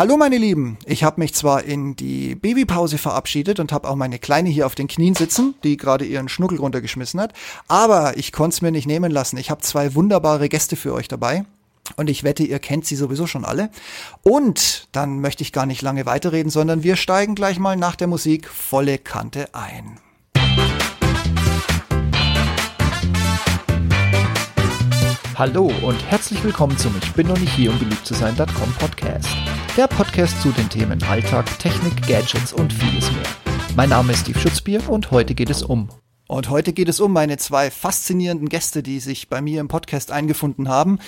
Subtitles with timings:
[0.00, 4.18] Hallo meine Lieben, ich habe mich zwar in die Babypause verabschiedet und habe auch meine
[4.18, 7.34] Kleine hier auf den Knien sitzen, die gerade ihren Schnuckel runtergeschmissen hat,
[7.68, 9.36] aber ich konnte es mir nicht nehmen lassen.
[9.36, 11.44] Ich habe zwei wunderbare Gäste für euch dabei.
[11.96, 13.68] Und ich wette, ihr kennt sie sowieso schon alle.
[14.22, 18.06] Und dann möchte ich gar nicht lange weiterreden, sondern wir steigen gleich mal nach der
[18.06, 20.00] Musik volle Kante ein.
[25.36, 29.28] Hallo und herzlich willkommen zum Ich bin noch nicht hier, um beliebt zu sein.com Podcast.
[29.80, 33.22] Der Podcast zu den Themen Alltag, Technik, Gadgets und vieles mehr.
[33.76, 35.88] Mein Name ist Steve Schutzbier und heute geht es um
[36.30, 40.12] und heute geht es um meine zwei faszinierenden Gäste, die sich bei mir im Podcast
[40.12, 41.00] eingefunden haben.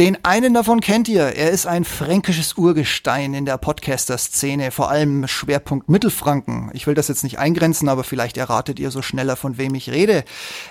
[0.00, 1.22] Den einen davon kennt ihr.
[1.36, 6.70] Er ist ein fränkisches Urgestein in der Podcaster-Szene, vor allem Schwerpunkt Mittelfranken.
[6.72, 9.90] Ich will das jetzt nicht eingrenzen, aber vielleicht erratet ihr so schneller, von wem ich
[9.90, 10.24] rede.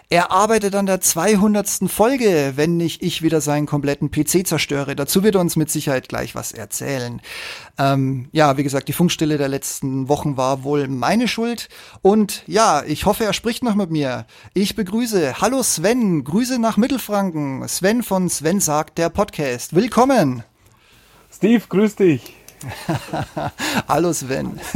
[0.09, 1.89] Er arbeitet an der 200.
[1.89, 4.97] Folge, wenn nicht ich wieder seinen kompletten PC zerstöre.
[4.97, 7.21] Dazu wird er uns mit Sicherheit gleich was erzählen.
[7.77, 11.67] Ähm, ja, wie gesagt, die Funkstille der letzten Wochen war wohl meine Schuld.
[12.01, 14.25] Und ja, ich hoffe, er spricht noch mit mir.
[14.53, 17.67] Ich begrüße, hallo Sven, Grüße nach Mittelfranken.
[17.67, 19.75] Sven von Sven sagt der Podcast.
[19.75, 20.43] Willkommen.
[21.31, 22.33] Steve, grüß dich.
[23.87, 24.59] Hallo Sven.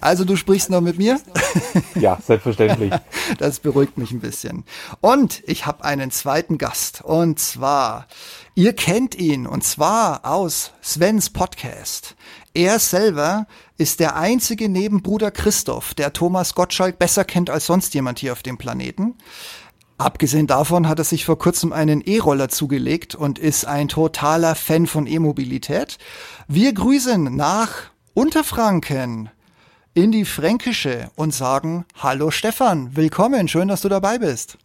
[0.00, 1.20] Also du sprichst noch mit mir?
[1.94, 2.92] Ja, selbstverständlich.
[3.38, 4.64] Das beruhigt mich ein bisschen.
[5.00, 7.02] Und ich habe einen zweiten Gast.
[7.02, 8.06] Und zwar,
[8.54, 12.16] ihr kennt ihn, und zwar aus Svens Podcast.
[12.52, 13.46] Er selber
[13.78, 18.32] ist der einzige neben Bruder Christoph, der Thomas Gottschalk besser kennt als sonst jemand hier
[18.32, 19.14] auf dem Planeten.
[19.98, 24.86] Abgesehen davon hat er sich vor kurzem einen E-Roller zugelegt und ist ein totaler Fan
[24.86, 25.96] von E-Mobilität.
[26.48, 27.70] Wir grüßen nach
[28.12, 29.30] Unterfranken
[29.94, 34.58] in die Fränkische und sagen Hallo Stefan, willkommen, schön, dass du dabei bist.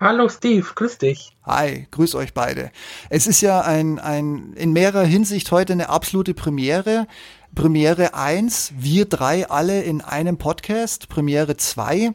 [0.00, 1.30] Hallo Steve, grüß dich.
[1.44, 2.72] Hi, grüß euch beide.
[3.10, 7.06] Es ist ja ein, ein in mehrerer Hinsicht heute eine absolute Premiere.
[7.54, 11.08] Premiere 1, wir drei alle in einem Podcast.
[11.08, 12.12] Premiere 2,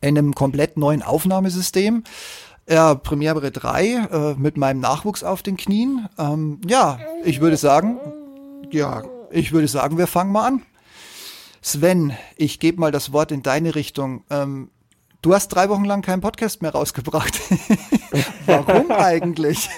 [0.00, 2.04] in einem komplett neuen Aufnahmesystem.
[2.68, 6.08] Ja, Premiere 3 äh, mit meinem Nachwuchs auf den Knien.
[6.18, 7.98] Ähm, ja, ich würde sagen,
[8.70, 10.62] ja, ich würde sagen, wir fangen mal an.
[11.62, 14.24] Sven, ich gebe mal das Wort in deine Richtung.
[14.30, 14.70] Ähm,
[15.22, 17.40] du hast drei Wochen lang keinen Podcast mehr rausgebracht.
[18.46, 19.68] Warum eigentlich?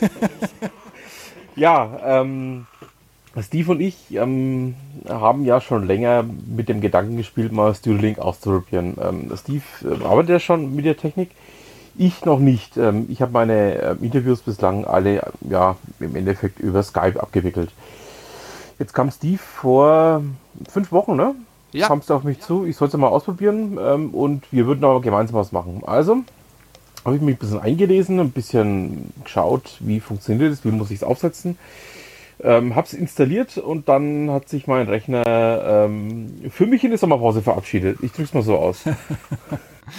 [1.57, 2.67] ja, ähm,
[3.41, 4.75] Steve und ich ähm,
[5.09, 8.97] haben ja schon länger mit dem Gedanken gespielt, mal Studiolink auszuprobieren.
[9.01, 11.31] Ähm, Steve äh, arbeitet ja schon mit der Technik.
[11.97, 12.77] Ich noch nicht.
[12.77, 17.71] Ähm, ich habe meine äh, Interviews bislang alle ja, im Endeffekt über Skype abgewickelt.
[18.79, 20.23] Jetzt kam Steve vor
[20.69, 21.35] fünf Wochen, ne?
[21.73, 21.87] Ja.
[21.87, 25.01] Kamst du auf mich zu, ich sollte es mal ausprobieren ähm, und wir würden aber
[25.03, 25.83] gemeinsam was machen.
[25.85, 26.19] Also
[27.05, 30.99] habe ich mich ein bisschen eingelesen, ein bisschen geschaut, wie funktioniert es, wie muss ich
[30.99, 31.59] es aufsetzen.
[32.41, 37.43] Ähm, hab's installiert und dann hat sich mein Rechner ähm, für mich in der Sommerpause
[37.43, 37.99] verabschiedet.
[38.03, 38.85] Ich drück's mal so aus.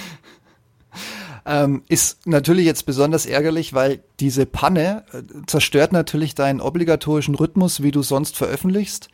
[1.46, 7.84] ähm, ist natürlich jetzt besonders ärgerlich, weil diese Panne äh, zerstört natürlich deinen obligatorischen Rhythmus,
[7.84, 9.10] wie du sonst veröffentlichst.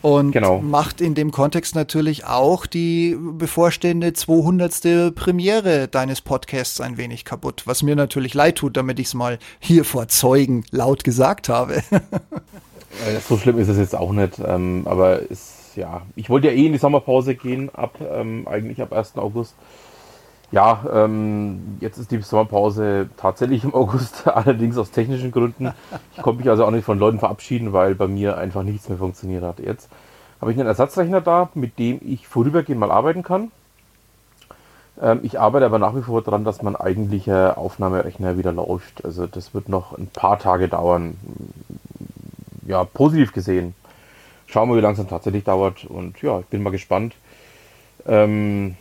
[0.00, 0.60] Und genau.
[0.60, 5.14] macht in dem Kontext natürlich auch die bevorstehende 200.
[5.14, 9.38] Premiere deines Podcasts ein wenig kaputt, was mir natürlich leid tut, damit ich es mal
[9.58, 11.82] hier vor Zeugen laut gesagt habe.
[13.28, 16.66] So schlimm ist es jetzt auch nicht, ähm, aber ist, ja, ich wollte ja eh
[16.66, 19.16] in die Sommerpause gehen, ab ähm, eigentlich ab 1.
[19.16, 19.54] August.
[20.50, 25.72] Ja, ähm, jetzt ist die Sommerpause tatsächlich im August, allerdings aus technischen Gründen.
[26.16, 28.98] Ich konnte mich also auch nicht von Leuten verabschieden, weil bei mir einfach nichts mehr
[28.98, 29.58] funktioniert hat.
[29.58, 29.90] Jetzt
[30.40, 33.50] habe ich einen Ersatzrechner da, mit dem ich vorübergehend mal arbeiten kann.
[35.00, 39.04] Ähm, ich arbeite aber nach wie vor daran, dass mein eigentlicher Aufnahmerechner wieder läuft.
[39.04, 41.16] Also das wird noch ein paar Tage dauern.
[42.66, 43.74] Ja, positiv gesehen.
[44.46, 45.84] Schauen wir, wie lange es tatsächlich dauert.
[45.84, 47.14] Und ja, ich bin mal gespannt.
[48.06, 48.76] Ähm,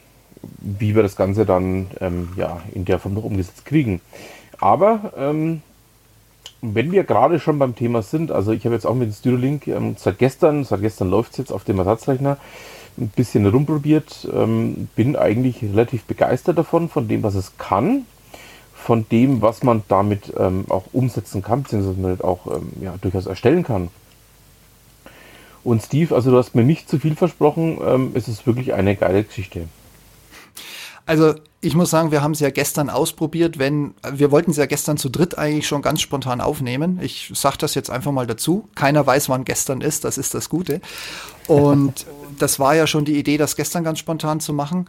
[0.59, 4.01] wie wir das Ganze dann ähm, ja, in der Form noch umgesetzt kriegen.
[4.59, 5.61] Aber ähm,
[6.61, 9.67] wenn wir gerade schon beim Thema sind, also ich habe jetzt auch mit dem Studiolink
[9.67, 12.37] ähm, seit gestern, seit gestern läuft es jetzt auf dem Ersatzrechner,
[12.97, 18.05] ein bisschen rumprobiert, ähm, bin eigentlich relativ begeistert davon, von dem, was es kann,
[18.73, 23.27] von dem, was man damit ähm, auch umsetzen kann, beziehungsweise man auch ähm, ja, durchaus
[23.27, 23.89] erstellen kann.
[25.63, 28.95] Und Steve, also du hast mir nicht zu viel versprochen, ähm, es ist wirklich eine
[28.95, 29.67] geile Geschichte.
[31.07, 34.67] Also ich muss sagen, wir haben es ja gestern ausprobiert, wenn wir wollten es ja
[34.67, 36.99] gestern zu dritt eigentlich schon ganz spontan aufnehmen.
[37.01, 38.67] Ich sage das jetzt einfach mal dazu.
[38.75, 40.81] Keiner weiß, wann gestern ist, das ist das Gute.
[41.47, 42.05] Und
[42.37, 44.87] das war ja schon die Idee, das gestern ganz spontan zu machen.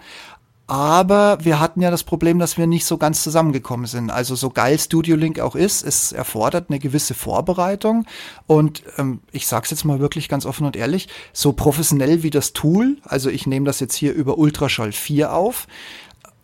[0.67, 4.11] Aber wir hatten ja das Problem, dass wir nicht so ganz zusammengekommen sind.
[4.11, 8.05] Also so geil Studio Link auch ist, es erfordert eine gewisse Vorbereitung.
[8.47, 12.53] Und ähm, ich sag's jetzt mal wirklich ganz offen und ehrlich, so professionell wie das
[12.53, 15.67] Tool, also ich nehme das jetzt hier über Ultraschall 4 auf,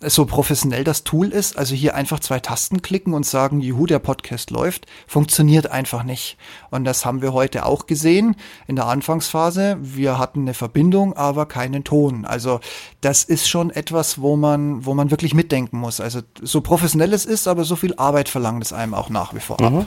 [0.07, 3.99] so professionell das Tool ist, also hier einfach zwei Tasten klicken und sagen, juhu, der
[3.99, 6.37] Podcast läuft, funktioniert einfach nicht.
[6.71, 8.37] Und das haben wir heute auch gesehen
[8.67, 9.77] in der Anfangsphase.
[9.81, 12.25] Wir hatten eine Verbindung, aber keinen Ton.
[12.25, 12.61] Also
[13.01, 16.01] das ist schon etwas, wo man, wo man wirklich mitdenken muss.
[16.01, 19.41] Also so professionell es ist, aber so viel Arbeit verlangt es einem auch nach wie
[19.41, 19.73] vor ab.
[19.73, 19.87] Mhm.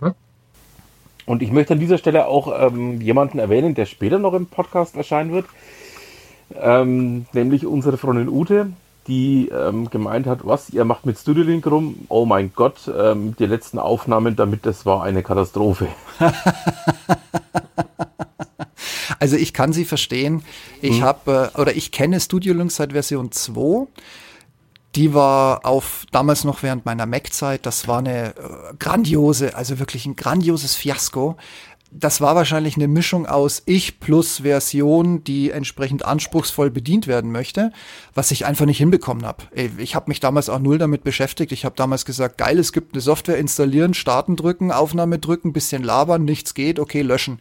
[0.00, 0.14] mhm.
[1.24, 4.96] Und ich möchte an dieser Stelle auch ähm, jemanden erwähnen, der später noch im Podcast
[4.96, 5.46] erscheinen wird.
[6.60, 8.72] Ähm, nämlich unsere Freundin Ute,
[9.06, 12.06] die ähm, gemeint hat, was, ihr macht mit Studio Link rum?
[12.08, 15.88] Oh mein Gott, ähm, die letzten Aufnahmen damit, das war eine Katastrophe.
[19.18, 20.42] also ich kann sie verstehen.
[20.80, 21.02] Ich hm.
[21.02, 23.86] habe, äh, oder ich kenne Studio Link seit Version 2.
[24.94, 30.04] Die war auf damals noch während meiner Mac-Zeit, das war eine äh, grandiose, also wirklich
[30.04, 31.36] ein grandioses Fiasko
[31.94, 37.70] das war wahrscheinlich eine Mischung aus Ich plus Version, die entsprechend anspruchsvoll bedient werden möchte,
[38.14, 39.44] was ich einfach nicht hinbekommen habe.
[39.76, 41.52] Ich habe mich damals auch null damit beschäftigt.
[41.52, 45.82] Ich habe damals gesagt, geil, es gibt eine Software installieren, starten drücken, Aufnahme drücken, bisschen
[45.82, 47.40] labern, nichts geht, okay, löschen.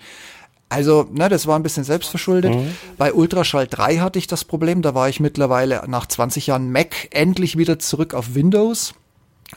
[0.68, 2.56] Also, ne, das war ein bisschen selbstverschuldet.
[2.56, 2.76] Mhm.
[2.98, 7.10] Bei Ultraschall 3 hatte ich das Problem, da war ich mittlerweile nach 20 Jahren Mac
[7.12, 8.94] endlich wieder zurück auf Windows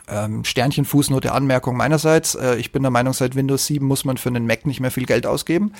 [0.07, 2.35] ähm, Sternchen, Fußnote, Anmerkung meinerseits.
[2.35, 4.91] Äh, ich bin der Meinung, seit Windows 7 muss man für einen Mac nicht mehr
[4.91, 5.73] viel Geld ausgeben,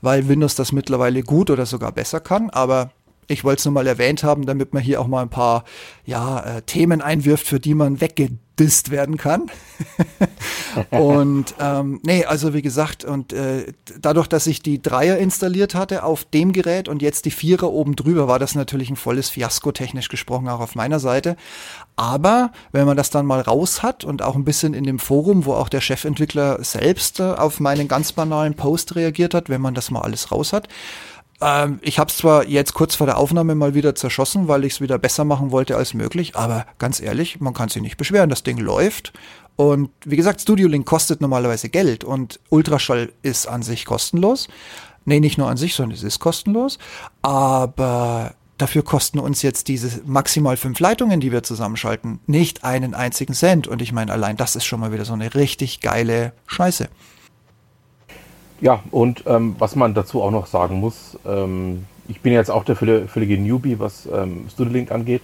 [0.00, 2.50] weil Windows das mittlerweile gut oder sogar besser kann.
[2.50, 2.90] Aber
[3.28, 5.64] ich wollte es nur mal erwähnt haben, damit man hier auch mal ein paar
[6.04, 9.50] ja, äh, Themen einwirft, für die man weggedisst werden kann.
[10.90, 16.02] und ähm, nee, also wie gesagt, und äh, dadurch, dass ich die Dreier installiert hatte
[16.02, 19.70] auf dem Gerät und jetzt die Vierer oben drüber, war das natürlich ein volles Fiasko,
[19.70, 21.36] technisch gesprochen, auch auf meiner Seite.
[21.94, 25.44] Aber wenn man das dann mal raus hat und auch ein bisschen in dem Forum,
[25.44, 29.74] wo auch der Chefentwickler selbst äh, auf meinen ganz banalen Post reagiert hat, wenn man
[29.74, 30.68] das mal alles raus hat,
[31.42, 34.74] ähm, ich habe es zwar jetzt kurz vor der Aufnahme mal wieder zerschossen, weil ich
[34.74, 38.30] es wieder besser machen wollte als möglich, aber ganz ehrlich, man kann sich nicht beschweren.
[38.30, 39.12] Das Ding läuft.
[39.56, 44.48] Und wie gesagt, Studio Link kostet normalerweise Geld und Ultraschall ist an sich kostenlos.
[45.04, 46.78] Nee, nicht nur an sich, sondern es ist kostenlos.
[47.20, 53.34] Aber dafür kosten uns jetzt diese maximal fünf Leitungen, die wir zusammenschalten, nicht einen einzigen
[53.34, 53.66] Cent.
[53.66, 56.88] Und ich meine, allein das ist schon mal wieder so eine richtig geile Scheiße.
[58.62, 62.62] Ja, und ähm, was man dazu auch noch sagen muss, ähm, ich bin jetzt auch
[62.64, 65.20] der völlige Newbie, was ähm, Studiolink angeht.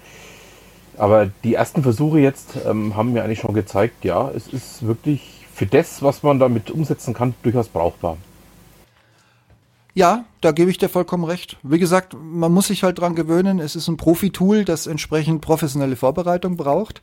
[0.97, 5.47] Aber die ersten Versuche jetzt ähm, haben mir eigentlich schon gezeigt, ja, es ist wirklich
[5.55, 8.17] für das, was man damit umsetzen kann, durchaus brauchbar.
[9.95, 11.59] Ja, da gebe ich dir vollkommen recht.
[11.63, 13.61] Wie gesagt, man muss sich halt dran gewöhnen.
[13.61, 17.03] Es ist ein Profi-Tool, das entsprechend professionelle Vorbereitung braucht.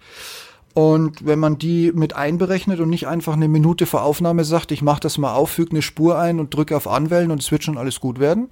[0.76, 4.82] Und wenn man die mit einberechnet und nicht einfach eine Minute vor Aufnahme sagt, ich
[4.82, 7.64] mache das mal auf, füge eine Spur ein und drücke auf Anwählen und es wird
[7.64, 8.50] schon alles gut werden,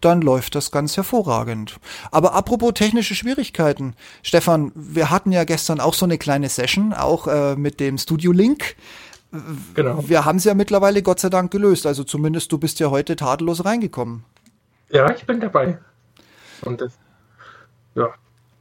[0.00, 1.80] dann läuft das ganz hervorragend.
[2.12, 7.26] Aber apropos technische Schwierigkeiten, Stefan, wir hatten ja gestern auch so eine kleine Session, auch
[7.26, 8.76] äh, mit dem Studio Link.
[9.74, 10.08] Genau.
[10.08, 11.84] Wir haben es ja mittlerweile Gott sei Dank gelöst.
[11.84, 14.24] Also zumindest du bist ja heute tadellos reingekommen.
[14.90, 15.78] Ja, ich bin dabei.
[16.62, 16.92] Und das,
[17.96, 18.14] ja.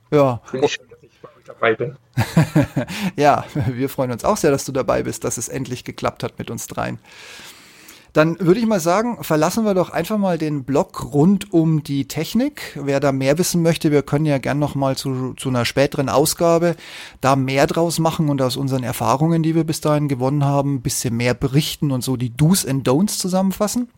[0.10, 0.42] Ja.
[0.46, 0.88] Finde ich schön,
[1.46, 1.96] dabei bin.
[3.16, 6.40] ja, wir freuen uns auch sehr, dass du dabei bist, dass es endlich geklappt hat
[6.40, 7.00] mit uns dreien.
[8.16, 12.08] Dann würde ich mal sagen, verlassen wir doch einfach mal den Blog rund um die
[12.08, 12.80] Technik.
[12.82, 16.08] Wer da mehr wissen möchte, wir können ja gern noch mal zu, zu einer späteren
[16.08, 16.78] Ausgabe
[17.20, 20.82] da mehr draus machen und aus unseren Erfahrungen, die wir bis dahin gewonnen haben, ein
[20.82, 23.90] bisschen mehr berichten und so die Do's and Don'ts zusammenfassen.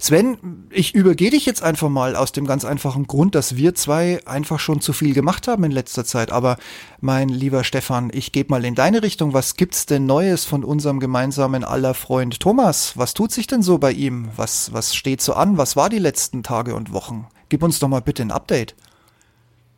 [0.00, 4.20] Sven, ich übergehe dich jetzt einfach mal aus dem ganz einfachen Grund, dass wir zwei
[4.26, 6.30] einfach schon zu viel gemacht haben in letzter Zeit.
[6.30, 6.56] Aber
[7.00, 9.34] mein lieber Stefan, ich gebe mal in deine Richtung.
[9.34, 12.96] Was gibt's denn Neues von unserem gemeinsamen aller Freund Thomas?
[12.96, 14.28] Was tut sich denn so bei ihm?
[14.36, 15.58] Was, was steht so an?
[15.58, 17.26] Was war die letzten Tage und Wochen?
[17.48, 18.76] Gib uns doch mal bitte ein Update.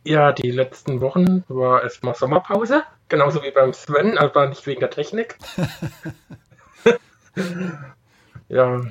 [0.03, 4.89] Ja, die letzten Wochen war erstmal Sommerpause, genauso wie beim Sven, aber nicht wegen der
[4.89, 5.37] Technik.
[8.49, 8.81] ja,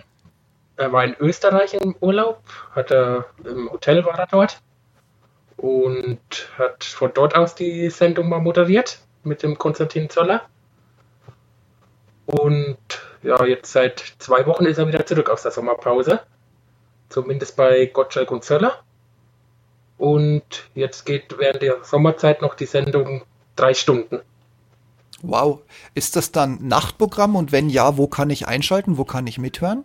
[0.81, 4.61] er war in Österreich im Urlaub, hatte im Hotel war er dort
[5.57, 6.19] und
[6.57, 10.43] hat von dort aus die Sendung mal moderiert mit dem Konstantin Zoller.
[12.25, 12.79] Und
[13.23, 16.21] ja, jetzt seit zwei Wochen ist er wieder zurück aus der Sommerpause.
[17.09, 18.79] Zumindest bei Gottschalk und Zöller.
[19.99, 23.23] Und jetzt geht während der Sommerzeit noch die Sendung
[23.57, 24.21] drei Stunden.
[25.21, 25.61] Wow.
[25.93, 28.97] Ist das dann Nachtprogramm und wenn ja, wo kann ich einschalten?
[28.97, 29.85] Wo kann ich mithören?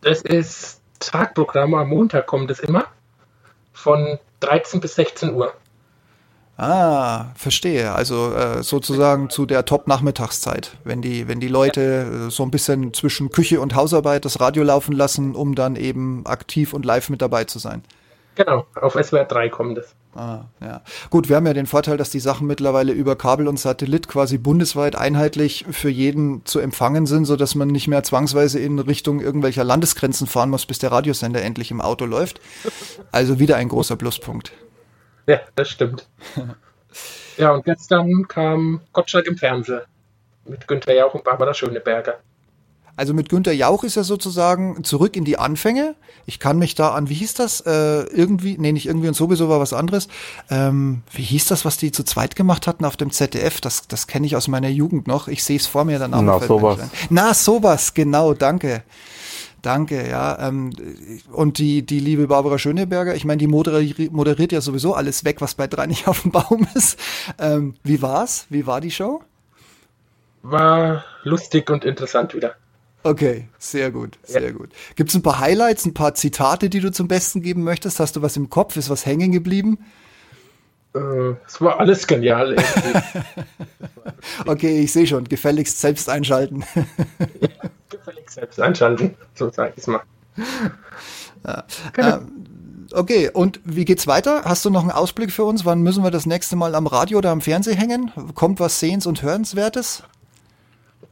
[0.00, 2.86] Das ist Tagprogramm, am Montag kommt es immer.
[3.72, 5.52] Von 13 bis 16 Uhr.
[6.56, 7.92] Ah, verstehe.
[7.92, 12.92] Also äh, sozusagen zu der Top-Nachmittagszeit, wenn die, wenn die Leute äh, so ein bisschen
[12.92, 17.22] zwischen Küche und Hausarbeit das Radio laufen lassen, um dann eben aktiv und live mit
[17.22, 17.82] dabei zu sein.
[18.40, 19.94] Genau, auf SWR 3 kommt es.
[20.14, 20.80] Ah, ja.
[21.10, 24.38] Gut, wir haben ja den Vorteil, dass die Sachen mittlerweile über Kabel und Satellit quasi
[24.38, 29.20] bundesweit einheitlich für jeden zu empfangen sind, so dass man nicht mehr zwangsweise in Richtung
[29.20, 32.40] irgendwelcher Landesgrenzen fahren muss, bis der Radiosender endlich im Auto läuft.
[33.12, 34.52] Also wieder ein großer Pluspunkt.
[35.26, 36.08] Ja, das stimmt.
[37.36, 39.82] ja, und gestern kam Gottschalk im Fernsehen
[40.44, 42.20] mit Günther Jauch und Barbara Schöneberger.
[43.00, 45.94] Also mit Günther Jauch ist er sozusagen zurück in die Anfänge.
[46.26, 47.62] Ich kann mich da an, wie hieß das?
[47.62, 50.06] Äh, irgendwie, nee, nicht irgendwie und sowieso war was anderes.
[50.50, 53.62] Ähm, wie hieß das, was die zu zweit gemacht hatten auf dem ZDF?
[53.62, 55.28] Das, das kenne ich aus meiner Jugend noch.
[55.28, 56.20] Ich sehe es vor mir, danach.
[56.20, 56.78] Na, sowas.
[57.08, 58.82] Na, sowas, genau, danke.
[59.62, 60.38] Danke, ja.
[60.38, 60.74] Ähm,
[61.32, 65.40] und die, die liebe Barbara Schöneberger, ich meine, die moderiert, moderiert ja sowieso alles weg,
[65.40, 66.98] was bei drei nicht auf dem Baum ist.
[67.38, 68.44] Ähm, wie war's?
[68.50, 69.22] Wie war die Show?
[70.42, 72.56] War lustig und interessant wieder.
[73.02, 74.50] Okay, sehr gut, sehr ja.
[74.50, 74.70] gut.
[74.94, 77.98] Gibt es ein paar Highlights, ein paar Zitate, die du zum Besten geben möchtest?
[77.98, 78.76] Hast du was im Kopf?
[78.76, 79.78] Ist was hängen geblieben?
[80.94, 82.56] Äh, es war alles genial.
[84.46, 85.24] okay, ich sehe schon.
[85.24, 86.64] Gefälligst selbst einschalten.
[87.40, 87.48] ja,
[87.88, 90.02] gefälligst selbst einschalten, so sage ich es mal.
[91.46, 91.64] Ja.
[91.94, 92.16] Genau.
[92.16, 92.46] Ähm,
[92.92, 94.42] okay, und wie geht's weiter?
[94.44, 95.64] Hast du noch einen Ausblick für uns?
[95.64, 98.12] Wann müssen wir das nächste Mal am Radio oder am Fernsehen hängen?
[98.34, 100.02] Kommt was Sehens- und Hörenswertes?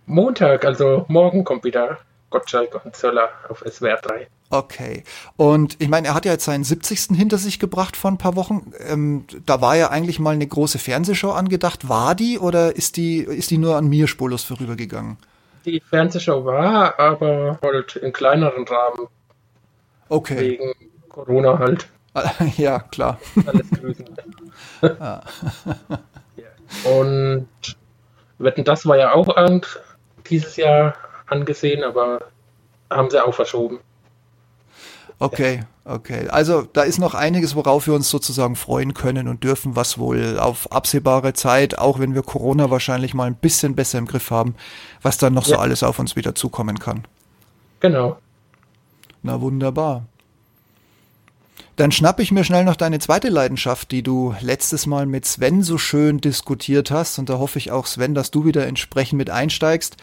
[0.09, 1.99] Montag, also morgen kommt wieder
[2.31, 4.27] Gottschalk und Zöller auf SWR 3.
[4.51, 5.05] Okay.
[5.37, 7.17] Und ich meine, er hat ja jetzt seinen 70.
[7.17, 8.73] hinter sich gebracht vor ein paar Wochen.
[8.87, 11.89] Ähm, da war ja eigentlich mal eine große Fernsehshow angedacht.
[11.89, 15.19] War die oder ist die, ist die nur an mir spurlos vorübergegangen?
[15.67, 19.09] Die Fernsehshow war, aber halt in kleineren Rahmen.
[20.09, 20.41] Okay.
[20.41, 20.73] Wegen
[21.09, 21.89] Corona halt.
[22.57, 23.21] Ja, klar.
[23.47, 24.07] Alles gewesen.
[24.83, 25.23] ja.
[26.85, 27.47] Und
[28.39, 29.81] Wetten, das war ja auch irgend
[30.29, 30.95] dieses Jahr
[31.27, 32.21] angesehen, aber
[32.91, 33.81] haben sie auch verschoben.
[35.21, 36.29] Okay, okay.
[36.29, 40.39] Also da ist noch einiges, worauf wir uns sozusagen freuen können und dürfen, was wohl
[40.39, 44.55] auf absehbare Zeit, auch wenn wir Corona wahrscheinlich mal ein bisschen besser im Griff haben,
[45.03, 45.57] was dann noch ja.
[45.57, 47.05] so alles auf uns wieder zukommen kann.
[47.81, 48.17] Genau.
[49.23, 50.07] Na wunderbar.
[51.79, 55.63] Dann schnappe ich mir schnell noch deine zweite Leidenschaft, die du letztes Mal mit Sven
[55.63, 57.21] so schön diskutiert hast.
[57.21, 59.97] Und da hoffe ich auch, Sven, dass du wieder entsprechend mit einsteigst.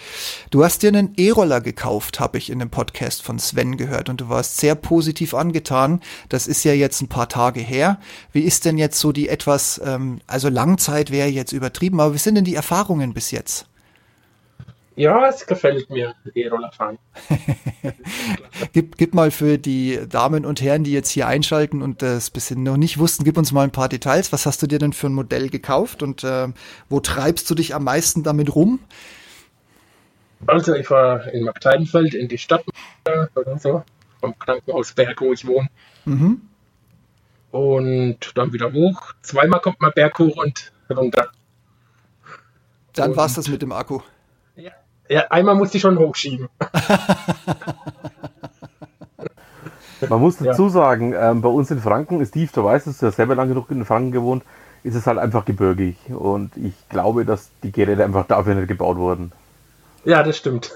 [0.52, 4.08] Du hast dir einen E-Roller gekauft, habe ich in dem Podcast von Sven gehört.
[4.08, 6.00] Und du warst sehr positiv angetan.
[6.30, 8.00] Das ist ja jetzt ein paar Tage her.
[8.32, 12.20] Wie ist denn jetzt so die etwas, ähm, also Langzeit wäre jetzt übertrieben, aber wie
[12.20, 13.68] sind denn die Erfahrungen bis jetzt?
[14.96, 16.98] Ja, es gefällt mir, E-Roller fahren.
[18.74, 22.64] gib, gib mal für die Damen und Herren, die jetzt hier einschalten und das bisschen
[22.64, 24.32] noch nicht wussten, gib uns mal ein paar Details.
[24.32, 26.48] Was hast du dir denn für ein Modell gekauft und äh,
[26.88, 28.80] wo treibst du dich am meisten damit rum?
[30.48, 32.64] Also ich war in Markteidenfeld in die Stadt
[33.36, 33.84] oder so,
[34.22, 35.68] vom Krankenhaus Berg, wo ich wohne.
[36.06, 36.42] Mhm.
[37.52, 39.14] Und dann wieder hoch.
[39.22, 41.32] Zweimal kommt man Berg hoch und runter.
[42.94, 44.02] Dann war es das mit dem Akku.
[45.08, 46.50] Ja, einmal musste ich schon hochschieben.
[50.10, 50.70] Man muss dazu ja.
[50.70, 53.72] sagen, ähm, bei uns in Franken, Steve, du weißt es, du hast selber lange genug
[53.72, 54.44] in Franken gewohnt,
[54.84, 55.96] ist es halt einfach gebirgig.
[56.10, 59.32] Und ich glaube, dass die Geräte einfach dafür nicht gebaut wurden.
[60.04, 60.72] Ja, das stimmt.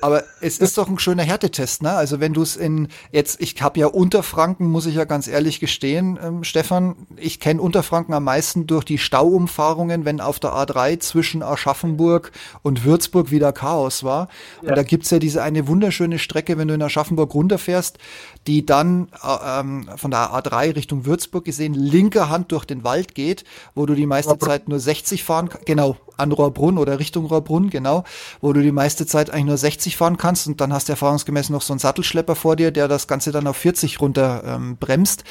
[0.00, 1.92] Aber es ist doch ein schöner Härtetest, ne?
[1.92, 5.60] Also wenn du es in jetzt, ich habe ja Unterfranken, muss ich ja ganz ehrlich
[5.60, 11.00] gestehen, ähm, Stefan, ich kenne Unterfranken am meisten durch die Stauumfahrungen, wenn auf der A3
[11.00, 14.28] zwischen Aschaffenburg und Würzburg wieder Chaos war.
[14.62, 14.70] Ja.
[14.70, 17.98] Und da gibt's ja diese eine wunderschöne Strecke, wenn du in Aschaffenburg runterfährst,
[18.46, 23.14] die dann äh, ähm, von der A3 Richtung Würzburg gesehen linker Hand durch den Wald
[23.14, 24.36] geht, wo du die meiste.
[24.38, 25.66] Zeit nur 60 fahren kannst.
[25.66, 28.04] Genau, an Rohrbrunn oder Richtung Rohrbrunn, genau,
[28.40, 30.92] wo du die meiste Zeit eigentlich nur 60 60 fahren kannst und dann hast du
[30.92, 34.76] erfahrungsgemäß noch so einen Sattelschlepper vor dir, der das Ganze dann auf 40 runter ähm,
[34.76, 35.24] bremst.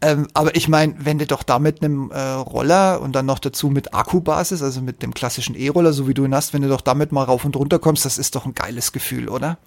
[0.00, 3.38] Ähm, aber ich meine, wenn du doch da mit einem äh, Roller und dann noch
[3.38, 6.68] dazu mit Akkubasis, also mit dem klassischen E-Roller, so wie du ihn hast, wenn du
[6.68, 9.58] doch damit mal rauf und runter kommst, das ist doch ein geiles Gefühl, oder?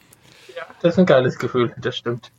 [0.56, 2.32] Ja, das ist ein geiles Gefühl, das stimmt.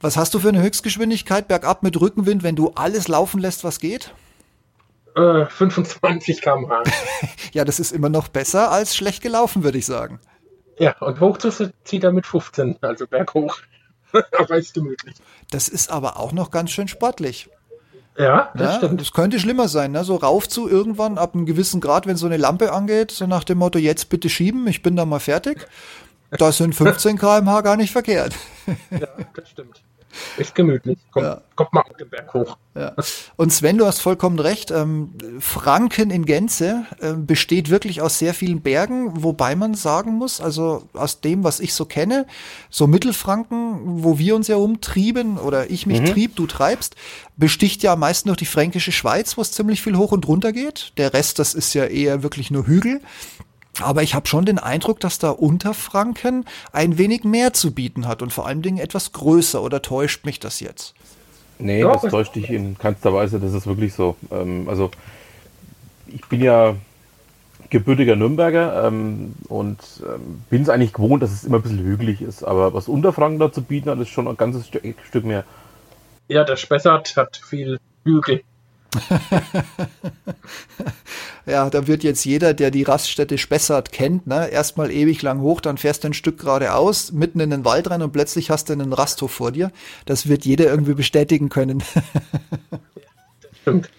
[0.00, 3.78] Was hast du für eine Höchstgeschwindigkeit bergab mit Rückenwind, wenn du alles laufen lässt, was
[3.78, 4.12] geht?
[5.14, 6.82] 25 äh, km/h.
[7.52, 10.20] ja, das ist immer noch besser als schlecht gelaufen, würde ich sagen.
[10.78, 13.58] Ja, und hoch zieht er mit 15, also berghoch.
[14.38, 15.16] aber ist gemütlich.
[15.50, 17.48] Das ist aber auch noch ganz schön sportlich.
[18.16, 19.00] Ja, das ja, stimmt.
[19.00, 20.04] Das könnte schlimmer sein, ne?
[20.04, 23.44] So rauf zu irgendwann ab einem gewissen Grad, wenn so eine Lampe angeht, so nach
[23.44, 25.66] dem Motto, jetzt bitte schieben, ich bin da mal fertig.
[26.30, 28.34] Da sind 15 km/h gar nicht verkehrt.
[28.90, 29.82] Ja, das stimmt.
[30.36, 30.98] Ist gemütlich.
[31.10, 31.40] Kommt, Ja.
[31.56, 32.56] kommt mal auf den Berg hoch.
[32.74, 32.94] Ja.
[33.36, 34.70] Und Sven, du hast vollkommen recht.
[34.70, 40.40] Ähm, Franken in Gänze äh, besteht wirklich aus sehr vielen Bergen, wobei man sagen muss,
[40.40, 42.26] also aus dem, was ich so kenne,
[42.70, 46.96] so Mittelfranken, wo wir uns ja umtrieben oder ich mich trieb, du treibst,
[47.36, 50.52] besticht ja am meisten noch die fränkische Schweiz, wo es ziemlich viel hoch und runter
[50.52, 50.92] geht.
[50.96, 53.00] Der Rest, das ist ja eher wirklich nur Hügel.
[53.80, 58.20] Aber ich habe schon den Eindruck, dass da Unterfranken ein wenig mehr zu bieten hat
[58.20, 59.62] und vor allen Dingen etwas größer.
[59.62, 60.94] Oder täuscht mich das jetzt?
[61.58, 64.16] Nee, Ja, das täuscht dich in keinster Weise, das ist wirklich so.
[64.30, 64.90] Ähm, also,
[66.08, 66.74] ich bin ja
[67.70, 72.20] gebürtiger Nürnberger ähm, und ähm, bin es eigentlich gewohnt, dass es immer ein bisschen hügelig
[72.20, 72.42] ist.
[72.44, 75.44] Aber was Unterfranken da zu bieten hat, ist schon ein ganzes Stück, Stück mehr.
[76.28, 78.42] Ja, der Spessart hat viel Hügel.
[81.44, 85.60] Ja, da wird jetzt jeder, der die Raststätte Spessart kennt, ne, erstmal ewig lang hoch,
[85.60, 88.74] dann fährst du ein Stück geradeaus, mitten in den Wald rein und plötzlich hast du
[88.74, 89.72] einen Rasthof vor dir.
[90.06, 91.82] Das wird jeder irgendwie bestätigen können.
[93.62, 93.90] Stimmt.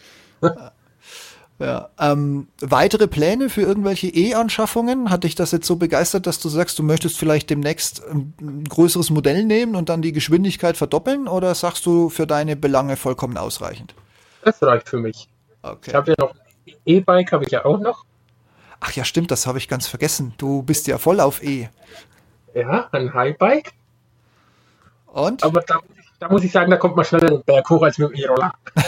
[1.59, 5.09] ja, ähm, weitere Pläne für irgendwelche E-Anschaffungen?
[5.09, 8.63] Hat dich das jetzt so begeistert, dass du sagst, du möchtest vielleicht demnächst ein, ein
[8.63, 11.27] größeres Modell nehmen und dann die Geschwindigkeit verdoppeln?
[11.27, 13.95] Oder sagst du für deine Belange vollkommen ausreichend?
[14.43, 15.27] Das reicht für mich.
[15.63, 15.93] Ich Okay.
[15.93, 18.05] habe ja noch ein E-Bike, habe ich ja auch noch.
[18.81, 20.33] Ach ja, stimmt, das habe ich ganz vergessen.
[20.37, 21.69] Du bist ja voll auf E.
[22.53, 23.71] Ja, ein Highbike.
[25.07, 25.41] Und?
[25.43, 25.79] Aber da,
[26.19, 28.51] da muss ich sagen, da kommt man schneller den Berg hoch als mit dem E-Roller.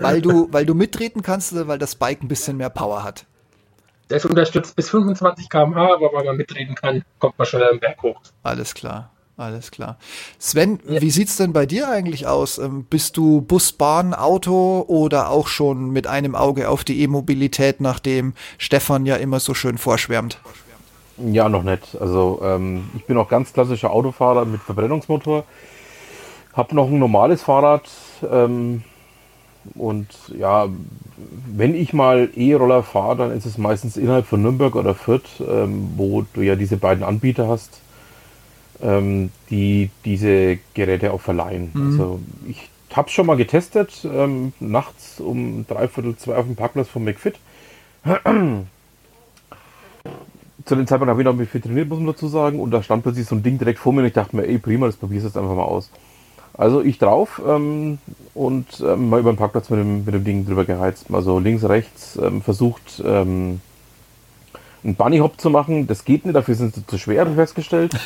[0.00, 3.26] Weil du, weil du mittreten kannst oder weil das Bike ein bisschen mehr Power hat?
[4.08, 8.00] Ist unterstützt bis 25 km/h, aber weil man mitreden kann, kommt man schneller den Berg
[8.02, 8.20] hoch.
[8.44, 9.98] Alles klar, alles klar.
[10.38, 12.58] Sven, wie sieht's denn bei dir eigentlich aus?
[12.58, 17.80] Ähm, Bist du Bus, Bahn, Auto oder auch schon mit einem Auge auf die E-Mobilität,
[17.80, 20.38] nachdem Stefan ja immer so schön vorschwärmt?
[21.18, 21.96] Ja, noch nicht.
[22.00, 25.44] Also ähm, ich bin auch ganz klassischer Autofahrer mit Verbrennungsmotor.
[26.52, 27.88] Hab noch ein normales Fahrrad.
[28.30, 28.84] Ähm,
[29.74, 30.68] und ja,
[31.46, 35.90] wenn ich mal E-Roller fahre, dann ist es meistens innerhalb von Nürnberg oder Fürth, ähm,
[35.96, 37.80] wo du ja diese beiden Anbieter hast,
[38.82, 41.70] ähm, die diese Geräte auch verleihen.
[41.74, 47.04] Also ich habe schon mal getestet, ähm, nachts um dreiviertel zwei auf dem Parkplatz von
[47.04, 47.38] McFit
[50.66, 52.60] zu dem Zeitpunkt habe ich noch mit viel trainiert, muss man dazu sagen.
[52.60, 54.58] Und da stand plötzlich so ein Ding direkt vor mir und ich dachte mir, ey,
[54.58, 55.90] prima, das probierst du jetzt einfach mal aus.
[56.54, 57.98] Also ich drauf ähm,
[58.34, 61.06] und ähm, mal über den Parkplatz mit dem, mit dem Ding drüber geheizt.
[61.12, 63.60] Also links, rechts ähm, versucht, ähm,
[64.84, 65.86] einen Bunny Hop zu machen.
[65.86, 67.94] Das geht nicht, dafür sind sie zu schwer, habe ich festgestellt.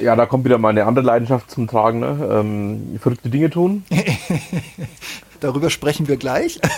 [0.00, 2.28] ja, da kommt wieder meine andere Leidenschaft zum Tragen, ne?
[2.30, 3.84] ähm, verrückte Dinge tun.
[5.40, 6.58] Darüber sprechen wir gleich.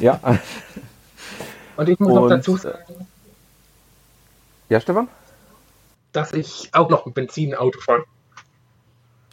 [0.00, 0.20] Ja.
[1.76, 2.78] Und ich muss noch Und- dazu sagen,
[4.68, 5.08] Ja, Stefan?
[6.12, 8.04] dass ich auch noch ein Benzinauto fahre.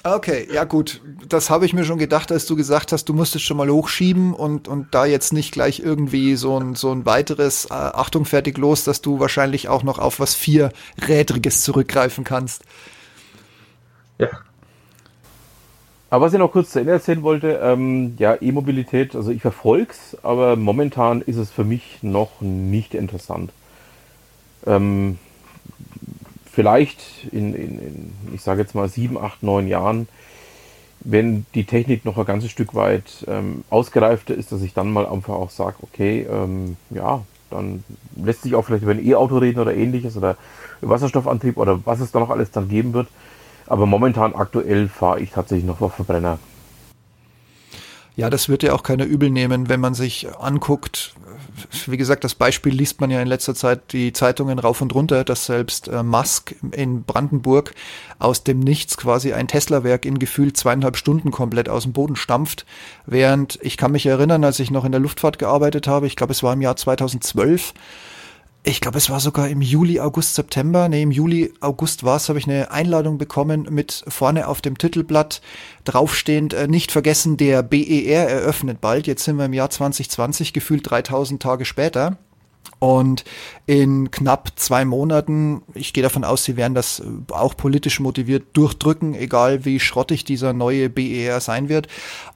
[0.07, 3.35] Okay, ja gut, das habe ich mir schon gedacht, als du gesagt hast, du musst
[3.35, 7.07] es schon mal hochschieben und, und da jetzt nicht gleich irgendwie so ein, so ein
[7.07, 12.61] weiteres, äh, Achtung, fertig los, dass du wahrscheinlich auch noch auf was Vierrädriges zurückgreifen kannst.
[14.19, 14.29] Ja.
[16.11, 20.15] Aber was ich noch kurz zu Ende erzählen wollte, ähm, ja, E-Mobilität, also ich verfolg's,
[20.21, 23.51] aber momentan ist es für mich noch nicht interessant.
[24.67, 25.17] Ähm,
[26.55, 30.07] vielleicht in, in, in ich sage jetzt mal sieben, acht, neun Jahren,
[31.01, 35.05] wenn die Technik noch ein ganzes Stück weit ähm, ausgereifter ist, dass ich dann mal
[35.05, 37.83] einfach auch sage, okay, ähm, ja, dann
[38.15, 40.37] lässt sich auch vielleicht über ein E-Auto reden oder ähnliches oder
[40.81, 43.07] Wasserstoffantrieb oder was es da noch alles dann geben wird.
[43.67, 46.39] Aber momentan aktuell fahre ich tatsächlich noch auf Verbrenner.
[48.15, 51.15] Ja, das wird ja auch keiner übel nehmen, wenn man sich anguckt.
[51.87, 55.23] Wie gesagt, das Beispiel liest man ja in letzter Zeit die Zeitungen rauf und runter,
[55.23, 57.73] dass selbst äh, Musk in Brandenburg
[58.19, 62.65] aus dem Nichts quasi ein Tesla-Werk in gefühlt zweieinhalb Stunden komplett aus dem Boden stampft.
[63.05, 66.31] Während ich kann mich erinnern, als ich noch in der Luftfahrt gearbeitet habe, ich glaube,
[66.33, 67.73] es war im Jahr 2012,
[68.67, 70.89] ich glaube, es war sogar im Juli, August, September.
[70.89, 74.78] Nee, im Juli, August war es, habe ich eine Einladung bekommen mit vorne auf dem
[74.78, 75.41] Titelblatt
[75.84, 79.06] draufstehend, äh, nicht vergessen, der BER eröffnet bald.
[79.06, 82.17] Jetzt sind wir im Jahr 2020, gefühlt 3000 Tage später.
[82.80, 83.23] Und
[83.65, 87.01] in knapp zwei Monaten, ich gehe davon aus, sie werden das
[87.32, 91.88] auch politisch motiviert durchdrücken, egal wie schrottig dieser neue BER sein wird.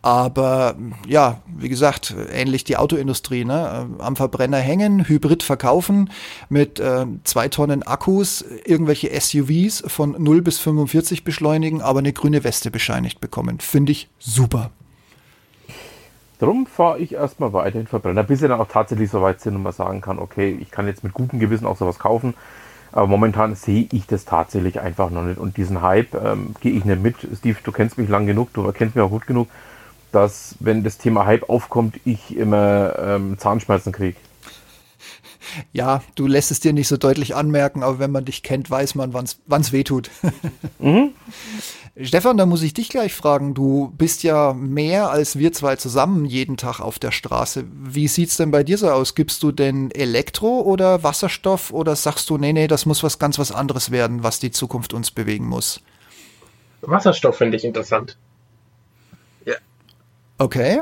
[0.01, 0.75] Aber
[1.07, 3.89] ja, wie gesagt, ähnlich die Autoindustrie, ne?
[3.99, 6.09] am Verbrenner hängen, Hybrid verkaufen
[6.49, 12.43] mit äh, zwei Tonnen Akkus, irgendwelche SUVs von 0 bis 45 beschleunigen, aber eine grüne
[12.43, 13.59] Weste bescheinigt bekommen.
[13.59, 14.71] Finde ich super.
[16.39, 19.63] Darum fahre ich erstmal weiterhin Verbrenner, bis sie dann auch tatsächlich so weit sind und
[19.63, 22.33] man sagen kann, okay, ich kann jetzt mit gutem Gewissen auch sowas kaufen.
[22.91, 25.37] Aber momentan sehe ich das tatsächlich einfach noch nicht.
[25.37, 27.15] Und diesen Hype ähm, gehe ich nicht mit.
[27.37, 29.47] Steve, du kennst mich lang genug, du kennst mich auch gut genug,
[30.11, 34.17] dass wenn das Thema Hype aufkommt, ich immer ähm, Zahnschmerzen kriege.
[35.73, 38.95] Ja, du lässt es dir nicht so deutlich anmerken, aber wenn man dich kennt, weiß
[38.95, 40.09] man, wann es weh tut.
[40.79, 41.13] mhm.
[42.01, 43.53] Stefan, da muss ich dich gleich fragen.
[43.53, 47.65] Du bist ja mehr als wir zwei zusammen jeden Tag auf der Straße.
[47.69, 49.15] Wie sieht's denn bei dir so aus?
[49.15, 53.37] Gibst du denn Elektro oder Wasserstoff oder sagst du, nee, nee, das muss was ganz
[53.37, 55.81] was anderes werden, was die Zukunft uns bewegen muss?
[56.81, 58.17] Wasserstoff finde ich interessant.
[59.45, 59.55] Ja.
[60.37, 60.81] Okay.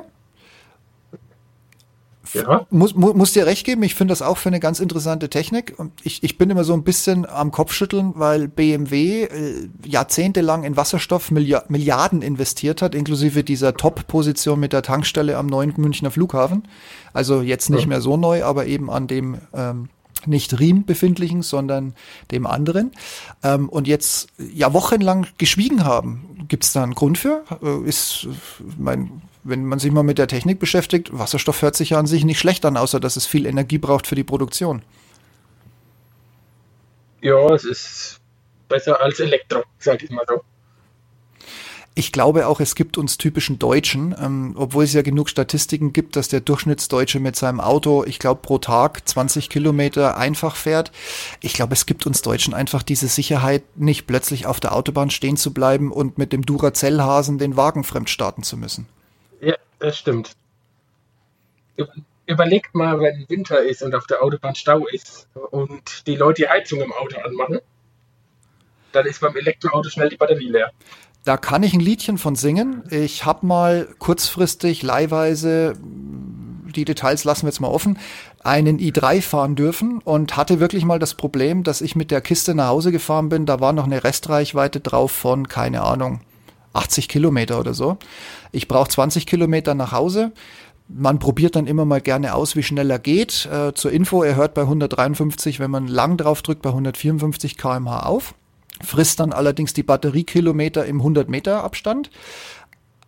[2.34, 2.66] Ja.
[2.70, 5.76] Muss, mu muss dir recht geben, ich finde das auch für eine ganz interessante Technik.
[6.04, 11.32] Ich, ich bin immer so ein bisschen am Kopfschütteln, weil BMW äh, jahrzehntelang in Wasserstoff
[11.32, 16.68] Milliard Milliarden investiert hat, inklusive dieser Top-Position mit der Tankstelle am neuen Münchner Flughafen.
[17.14, 17.88] Also jetzt nicht ja.
[17.88, 19.90] mehr so neu, aber eben an dem ähm,
[20.26, 21.94] nicht Riem befindlichen, sondern
[22.32, 22.92] dem anderen.
[23.44, 26.46] Ähm, und jetzt ja wochenlang geschwiegen haben.
[26.48, 27.44] Gibt es da einen Grund für?
[27.62, 28.28] Äh, ist
[28.78, 32.26] mein wenn man sich mal mit der Technik beschäftigt, Wasserstoff hört sich ja an sich
[32.26, 34.82] nicht schlecht an, außer dass es viel Energie braucht für die Produktion.
[37.22, 38.20] Ja, es ist
[38.68, 40.42] besser als Elektro, sag ich mal so.
[41.96, 46.16] Ich glaube auch, es gibt uns typischen Deutschen, ähm, obwohl es ja genug Statistiken gibt,
[46.16, 50.92] dass der Durchschnittsdeutsche mit seinem Auto, ich glaube, pro Tag 20 Kilometer einfach fährt.
[51.42, 55.38] Ich glaube, es gibt uns Deutschen einfach diese Sicherheit, nicht plötzlich auf der Autobahn stehen
[55.38, 58.86] zu bleiben und mit dem Duracell-Hasen den Wagen fremd starten zu müssen.
[59.80, 60.32] Das stimmt.
[62.26, 66.50] Überlegt mal, wenn Winter ist und auf der Autobahn Stau ist und die Leute die
[66.50, 67.60] Heizung im Auto anmachen,
[68.92, 70.72] dann ist beim Elektroauto schnell die Batterie leer.
[71.24, 72.84] Da kann ich ein Liedchen von singen.
[72.90, 78.00] Ich habe mal kurzfristig, leihweise, die Details lassen wir jetzt mal offen,
[78.44, 82.56] einen i3 fahren dürfen und hatte wirklich mal das Problem, dass ich mit der Kiste
[82.56, 83.46] nach Hause gefahren bin.
[83.46, 86.22] Da war noch eine Restreichweite drauf von, keine Ahnung,
[86.78, 87.98] 80 Kilometer oder so.
[88.52, 90.32] Ich brauche 20 Kilometer nach Hause.
[90.88, 93.46] Man probiert dann immer mal gerne aus, wie schnell er geht.
[93.52, 98.00] Äh, zur Info, er hört bei 153, wenn man lang drauf drückt, bei 154 kmh
[98.04, 98.36] auf.
[98.82, 102.10] Frisst dann allerdings die Batteriekilometer im 100 Meter Abstand.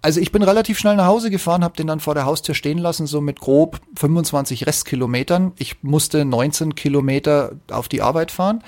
[0.01, 2.77] Also ich bin relativ schnell nach Hause gefahren, habe den dann vor der Haustür stehen
[2.77, 5.51] lassen, so mit grob 25 Restkilometern.
[5.57, 8.63] Ich musste 19 Kilometer auf die Arbeit fahren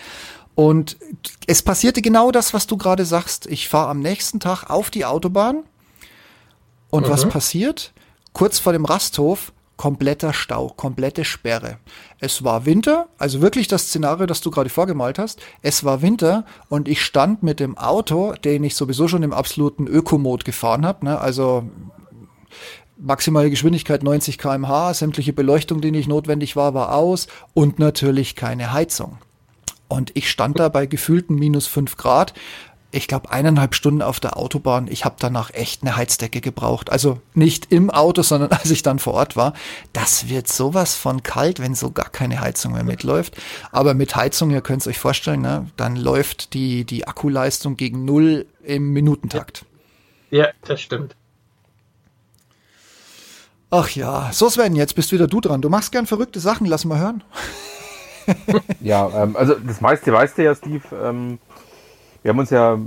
[0.56, 0.98] und
[1.48, 3.46] es passierte genau das, was du gerade sagst.
[3.48, 5.64] Ich fahre am nächsten Tag auf die Autobahn
[6.90, 7.12] und mhm.
[7.12, 7.94] was passiert?
[8.34, 11.80] Kurz vor dem Rasthof kompletter Stau, komplette Sperre.
[12.20, 15.42] Es war Winter, also wirklich das Szenario, das du gerade vorgemalt hast.
[15.64, 19.88] Es war Winter und ich stand mit dem Auto, den ich sowieso schon im absoluten
[19.88, 21.20] Ökomod gefahren habe, ne?
[21.20, 21.68] also
[22.96, 28.74] maximale Geschwindigkeit 90 km/h, sämtliche Beleuchtung, die nicht notwendig war, war aus und natürlich keine
[28.74, 29.18] Heizung.
[29.91, 32.34] Und ich stand da bei gefühlten minus fünf Grad.
[32.91, 34.88] Ich glaube, eineinhalb Stunden auf der Autobahn.
[34.88, 36.89] Ich habe danach echt eine Heizdecke gebraucht.
[36.89, 39.51] Also nicht im Auto, sondern als ich dann vor Ort war.
[39.91, 43.36] Das wird sowas von kalt, wenn so gar keine Heizung mehr mitläuft.
[43.73, 48.06] Aber mit Heizung, ihr könnt es euch vorstellen, ne, dann läuft die, die Akkuleistung gegen
[48.06, 49.65] null im Minutentakt.
[50.30, 51.17] Ja, das stimmt.
[53.69, 55.62] Ach ja, so Sven, jetzt bist wieder du dran.
[55.62, 57.25] Du machst gern verrückte Sachen, lass mal hören.
[58.82, 60.84] ja, ähm, also das meiste weißt du ja, Steve.
[61.04, 61.40] Ähm,
[62.24, 62.78] wir haben uns ja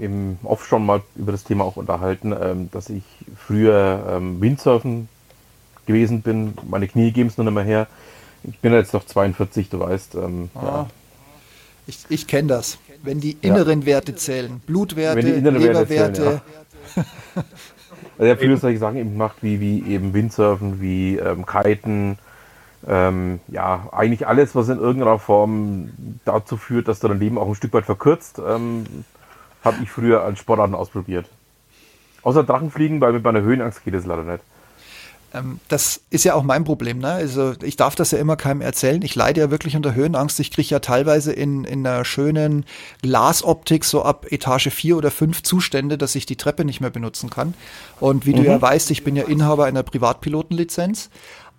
[0.00, 3.02] im Off schon mal über das Thema auch unterhalten, ähm, dass ich
[3.36, 5.08] früher ähm, Windsurfen
[5.86, 6.54] gewesen bin.
[6.68, 7.86] Meine Knie geben es nur nicht mehr her.
[8.44, 10.16] Ich bin jetzt noch 42, du weißt.
[10.16, 10.86] Ähm, ah, ja.
[11.86, 12.78] Ich, ich kenne das.
[13.02, 13.86] Wenn die inneren ja.
[13.86, 16.42] Werte zählen, Blutwerte, Leberwerte.
[16.94, 17.02] Ja.
[18.18, 22.18] also ich habe früher solche Sachen eben gemacht, wie, wie eben Windsurfen, wie ähm, Kiten,
[22.86, 25.90] ähm, ja, eigentlich alles, was in irgendeiner Form
[26.24, 28.84] dazu führt, dass du dein Leben auch ein Stück weit verkürzt, ähm,
[29.64, 31.26] habe ich früher als Sportarten ausprobiert.
[32.22, 34.42] Außer Drachenfliegen, weil mit meiner Höhenangst geht es leider nicht.
[35.34, 36.98] Ähm, das ist ja auch mein Problem.
[36.98, 37.08] Ne?
[37.08, 39.02] Also ich darf das ja immer keinem erzählen.
[39.02, 40.38] Ich leide ja wirklich unter Höhenangst.
[40.40, 42.64] Ich kriege ja teilweise in, in einer schönen
[43.02, 47.30] Glasoptik so ab Etage 4 oder 5 Zustände, dass ich die Treppe nicht mehr benutzen
[47.30, 47.54] kann.
[48.00, 48.36] Und wie mhm.
[48.36, 51.10] du ja weißt, ich bin ja Inhaber einer Privatpilotenlizenz.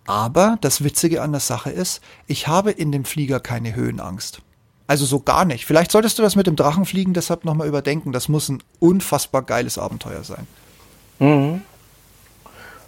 [0.05, 4.41] Aber das Witzige an der Sache ist, ich habe in dem Flieger keine Höhenangst.
[4.85, 5.65] Also so gar nicht.
[5.65, 8.11] Vielleicht solltest du das mit dem Drachenfliegen deshalb nochmal überdenken.
[8.11, 10.45] Das muss ein unfassbar geiles Abenteuer sein.
[11.19, 11.61] Mhm.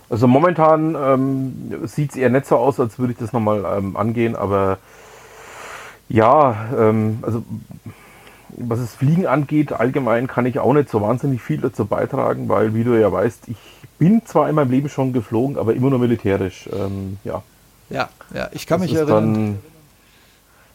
[0.10, 3.98] Also momentan ähm, sieht es eher nicht so aus, als würde ich das nochmal ähm,
[3.98, 4.78] angehen, aber
[6.08, 7.44] ja, ähm, also
[8.58, 12.74] was das Fliegen angeht, allgemein kann ich auch nicht so wahnsinnig viel dazu beitragen, weil,
[12.74, 13.58] wie du ja weißt, ich
[13.98, 16.70] bin zwar in meinem Leben schon geflogen, aber immer nur militärisch.
[16.72, 17.44] Ähm, ja.
[17.90, 19.60] Ja, ja, ich kann das mich erinnern.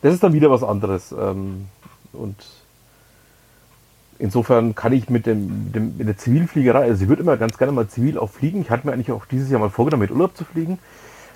[0.03, 1.13] das ist dann wieder was anderes.
[1.13, 1.67] Ähm,
[2.13, 2.37] und
[4.19, 7.73] insofern kann ich mit, dem, dem, mit der Zivilfliegerei, also ich würde immer ganz gerne
[7.73, 8.61] mal zivil auch fliegen.
[8.61, 10.79] Ich hatte mir eigentlich auch dieses Jahr mal vorgenommen, mit Urlaub zu fliegen.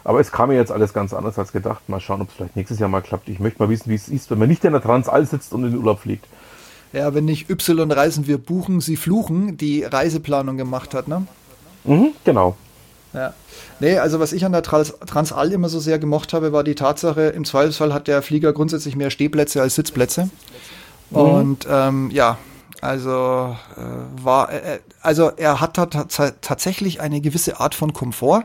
[0.05, 1.89] Aber es kam mir jetzt alles ganz anders als gedacht.
[1.89, 3.29] Mal schauen, ob es vielleicht nächstes Jahr mal klappt.
[3.31, 5.65] Ich möchte mal wissen, wie es ist, wenn man nicht in der Transall sitzt und
[5.65, 6.27] in den Urlaub fliegt.
[6.95, 11.27] Ja, wenn nicht Y reisen wir buchen, sie fluchen, die Reiseplanung gemacht hat, ne?
[11.83, 12.57] Mhm, genau.
[13.13, 13.35] Ja.
[13.81, 16.77] Nee, also was ich an der Trans Transall immer so sehr gemocht habe, war die
[16.77, 20.31] Tatsache, im Zweifelsfall hat der Flieger grundsätzlich mehr Stehplätze als Sitzplätze.
[21.11, 21.17] Mhm.
[21.17, 22.39] Und ähm, ja,
[22.81, 28.45] also äh, war, äh, also er hat tatsächlich eine gewisse Art von Komfort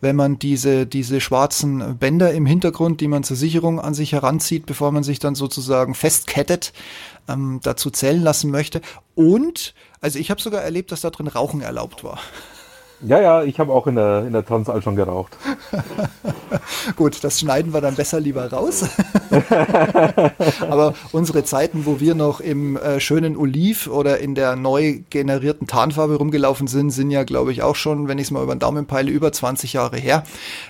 [0.00, 4.66] wenn man diese, diese schwarzen Bänder im Hintergrund, die man zur Sicherung an sich heranzieht,
[4.66, 6.72] bevor man sich dann sozusagen festkettet,
[7.28, 8.80] ähm, dazu zählen lassen möchte.
[9.14, 12.18] Und, also ich habe sogar erlebt, dass da drin Rauchen erlaubt war.
[13.02, 15.34] Ja, ja, ich habe auch in der, in der Transall schon geraucht.
[16.96, 18.84] Gut, das schneiden wir dann besser lieber raus.
[20.60, 25.66] Aber unsere Zeiten, wo wir noch im äh, schönen Oliv oder in der neu generierten
[25.66, 28.60] Tarnfarbe rumgelaufen sind, sind ja, glaube ich, auch schon, wenn ich es mal über den
[28.60, 30.24] Daumen peile, über 20 Jahre her.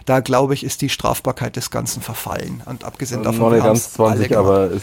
[0.05, 2.63] Da, glaube ich, ist die Strafbarkeit des Ganzen verfallen.
[2.65, 3.41] Und abgesehen davon.
[3.41, 4.83] Noch nicht ganz 20, aber es,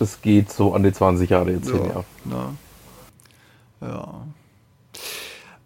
[0.00, 1.90] es geht so an die 20 Jahre jetzt ja, hin,
[2.30, 2.50] ja.
[3.80, 4.26] Ja.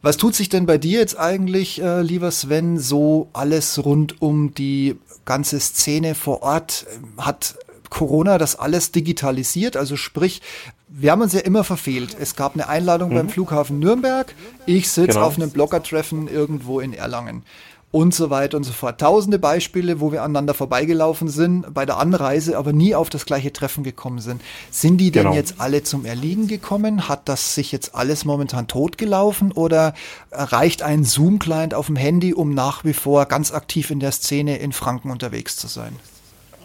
[0.02, 4.52] Was tut sich denn bei dir jetzt eigentlich, äh, lieber Sven, so alles rund um
[4.52, 6.86] die ganze Szene vor Ort?
[7.18, 7.56] Hat
[7.88, 9.76] Corona das alles digitalisiert?
[9.76, 10.42] Also sprich,
[10.88, 12.16] wir haben uns ja immer verfehlt.
[12.18, 13.14] Es gab eine Einladung mhm.
[13.14, 14.34] beim Flughafen Nürnberg.
[14.66, 15.26] Ich sitze genau.
[15.26, 17.44] auf einem Bloggertreffen irgendwo in Erlangen
[17.92, 19.00] und so weiter und so fort.
[19.00, 23.52] Tausende Beispiele, wo wir aneinander vorbeigelaufen sind, bei der Anreise aber nie auf das gleiche
[23.52, 24.40] Treffen gekommen sind.
[24.70, 25.37] Sind die denn genau.
[25.37, 27.09] jetzt alle zum Erliegen gekommen?
[27.09, 29.92] Hat das sich jetzt alles momentan totgelaufen oder
[30.33, 34.57] reicht ein Zoom-Client auf dem Handy, um nach wie vor ganz aktiv in der Szene
[34.57, 35.94] in Franken unterwegs zu sein?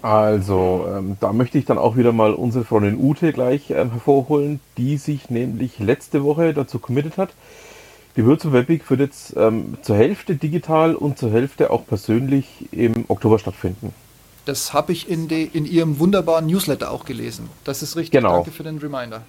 [0.01, 4.61] Also, ähm, da möchte ich dann auch wieder mal unsere Freundin Ute gleich ähm, hervorholen,
[4.77, 7.31] die sich nämlich letzte Woche dazu committed hat,
[8.17, 13.05] die Virtual Webweek wird jetzt ähm, zur Hälfte digital und zur Hälfte auch persönlich im
[13.07, 13.93] Oktober stattfinden.
[14.45, 17.49] Das habe ich in, de, in Ihrem wunderbaren Newsletter auch gelesen.
[17.63, 18.19] Das ist richtig.
[18.19, 18.37] Genau.
[18.37, 19.21] Danke für den Reminder.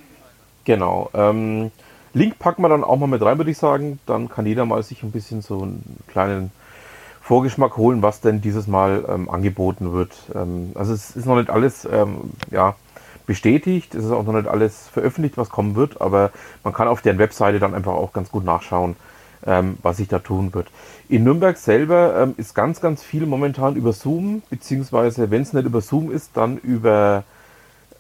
[0.64, 1.10] Genau.
[1.12, 1.70] Ähm,
[2.14, 3.98] Link packen wir dann auch mal mit rein, würde ich sagen.
[4.06, 6.50] Dann kann jeder mal sich ein bisschen so einen kleinen
[7.20, 10.14] Vorgeschmack holen, was denn dieses Mal ähm, angeboten wird.
[10.34, 12.74] Ähm, also es ist noch nicht alles, ähm, ja,
[13.28, 13.94] bestätigt.
[13.94, 16.32] Es ist auch noch nicht alles veröffentlicht, was kommen wird, aber
[16.64, 18.96] man kann auf deren Webseite dann einfach auch ganz gut nachschauen,
[19.46, 20.68] ähm, was sich da tun wird.
[21.08, 25.66] In Nürnberg selber ähm, ist ganz, ganz viel momentan über Zoom, beziehungsweise wenn es nicht
[25.66, 27.22] über Zoom ist, dann über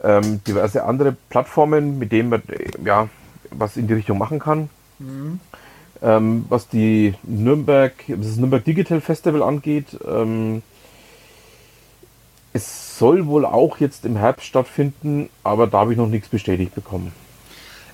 [0.02, 3.08] ähm, diverse andere Plattformen, mit denen man äh, ja
[3.50, 4.70] was in die Richtung machen kann.
[4.98, 5.40] Mhm.
[6.00, 10.62] Ähm, was die Nürnberg, das Nürnberg Digital Festival angeht, ähm,
[12.58, 16.74] es soll wohl auch jetzt im Herbst stattfinden, aber da habe ich noch nichts bestätigt
[16.74, 17.12] bekommen.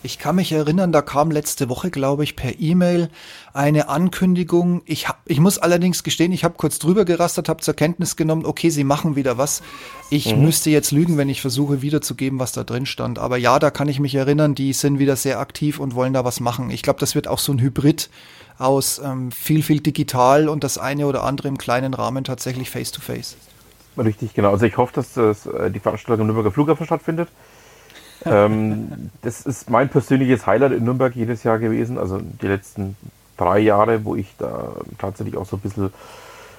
[0.02, 3.08] Ich kann mich erinnern, da kam letzte Woche, glaube ich, per E-Mail
[3.54, 4.82] eine Ankündigung.
[4.84, 8.44] Ich, hab, ich muss allerdings gestehen, ich habe kurz drüber gerastert, habe zur Kenntnis genommen,
[8.44, 9.62] okay, sie machen wieder was.
[10.10, 10.44] Ich mhm.
[10.44, 13.18] müsste jetzt lügen, wenn ich versuche wiederzugeben, was da drin stand.
[13.18, 16.22] Aber ja, da kann ich mich erinnern, die sind wieder sehr aktiv und wollen da
[16.22, 16.68] was machen.
[16.68, 18.10] Ich glaube, das wird auch so ein Hybrid
[18.58, 23.30] aus ähm, viel, viel digital und das eine oder andere im kleinen Rahmen tatsächlich face-to-face.
[23.30, 23.53] face to face
[23.96, 24.50] Richtig, genau.
[24.50, 27.28] Also ich hoffe, dass das, äh, die Veranstaltung im Nürnberger Flughafen stattfindet.
[28.24, 31.98] ähm, das ist mein persönliches Highlight in Nürnberg jedes Jahr gewesen.
[31.98, 32.96] Also die letzten
[33.36, 35.92] drei Jahre, wo ich da tatsächlich auch so ein bisschen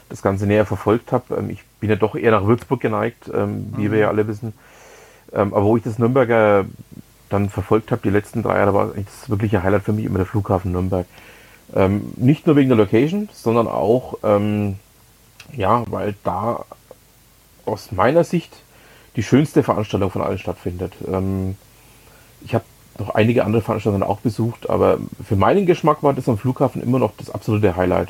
[0.10, 1.36] das Ganze näher verfolgt habe.
[1.36, 3.92] Ähm, ich bin ja doch eher nach Würzburg geneigt, ähm, wie mhm.
[3.92, 4.54] wir ja alle wissen.
[5.34, 6.66] Ähm, aber wo ich das Nürnberger
[7.30, 10.20] dann verfolgt habe, die letzten drei Jahre, war eigentlich das wirkliche Highlight für mich immer
[10.20, 11.08] der Flughafen Nürnberg.
[12.18, 14.20] Nicht nur wegen der Location, sondern auch,
[15.52, 16.64] ja, weil da
[17.66, 18.52] aus meiner Sicht
[19.16, 20.94] die schönste Veranstaltung von allen stattfindet.
[21.08, 21.56] Ähm,
[22.44, 22.66] ich habe
[23.00, 27.00] noch einige andere Veranstaltungen auch besucht, aber für meinen Geschmack war das am Flughafen immer
[27.00, 28.10] noch das absolute Highlight.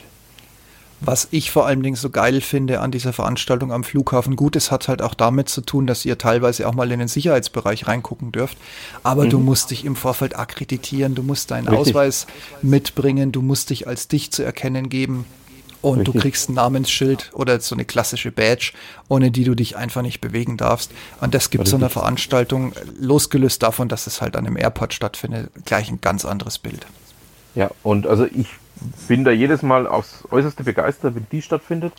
[1.02, 4.72] Was ich vor allen Dingen so geil finde an dieser Veranstaltung am Flughafen, gut, es
[4.72, 8.32] hat halt auch damit zu tun, dass ihr teilweise auch mal in den Sicherheitsbereich reingucken
[8.32, 8.58] dürft.
[9.04, 9.30] Aber mhm.
[9.30, 11.96] du musst dich im Vorfeld akkreditieren, du musst deinen Richtig.
[11.96, 12.28] Ausweis
[12.62, 15.26] mitbringen, du musst dich als dich zu erkennen geben.
[15.86, 16.14] Und Richtig.
[16.16, 18.74] du kriegst ein Namensschild oder so eine klassische Badge,
[19.08, 20.92] ohne die du dich einfach nicht bewegen darfst.
[21.22, 25.52] Und das gibt so eine Veranstaltung, losgelöst davon, dass es halt an einem Airport stattfindet,
[25.66, 26.88] gleich ein ganz anderes Bild.
[27.54, 28.48] Ja, und also ich
[29.08, 31.94] bin da jedes Mal aufs Äußerste begeistert, wenn die stattfindet.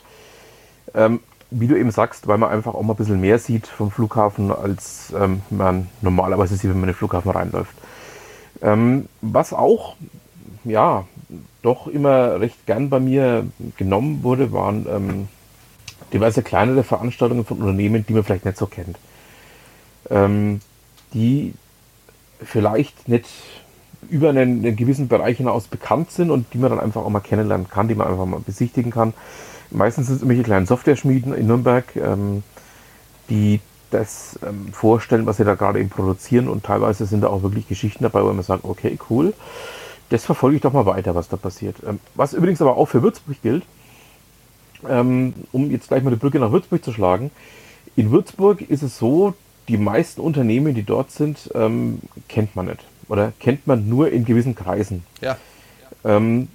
[0.92, 1.20] Ähm,
[1.52, 4.50] wie du eben sagst, weil man einfach auch mal ein bisschen mehr sieht vom Flughafen,
[4.50, 7.76] als ähm, man normalerweise sieht, wenn man in den Flughafen reinläuft.
[8.62, 9.94] Ähm, was auch,
[10.64, 11.04] ja,
[11.62, 15.28] doch immer recht gern bei mir genommen wurde, waren ähm,
[16.12, 18.98] diverse kleinere Veranstaltungen von Unternehmen, die man vielleicht nicht so kennt.
[20.10, 20.60] ähm,
[21.14, 21.54] die
[22.42, 23.26] vielleicht nicht
[24.08, 27.20] über einen, einen, gewissen Bereich hinaus bekannt sind und die man dann einfach auch mal
[27.20, 29.14] kennenlernen kann, die man einfach mal besichtigen kann.
[29.70, 32.42] Meistens sind es irgendwelche kleinen Software-Schmieden in Nürnberg, ähm,
[33.30, 33.60] die
[33.90, 37.68] das ähm, vorstellen, was sie da gerade eben produzieren und teilweise sind da auch wirklich
[37.68, 39.32] Geschichten dabei, wo man sagt, okay, cool,
[40.10, 41.76] das verfolge ich doch mal weiter, was da passiert.
[41.86, 43.64] Ähm, was übrigens aber auch für Würzburg gilt,
[44.88, 47.30] ähm, um jetzt gleich mal die Brücke nach Würzburg zu schlagen.
[47.96, 49.34] In Würzburg ist es so,
[49.68, 52.84] die meisten Unternehmen, die dort sind, ähm, kennt man nicht.
[53.08, 55.04] Oder kennt man nur in gewissen Kreisen.
[55.20, 55.36] Ja.
[56.02, 56.48] Wenn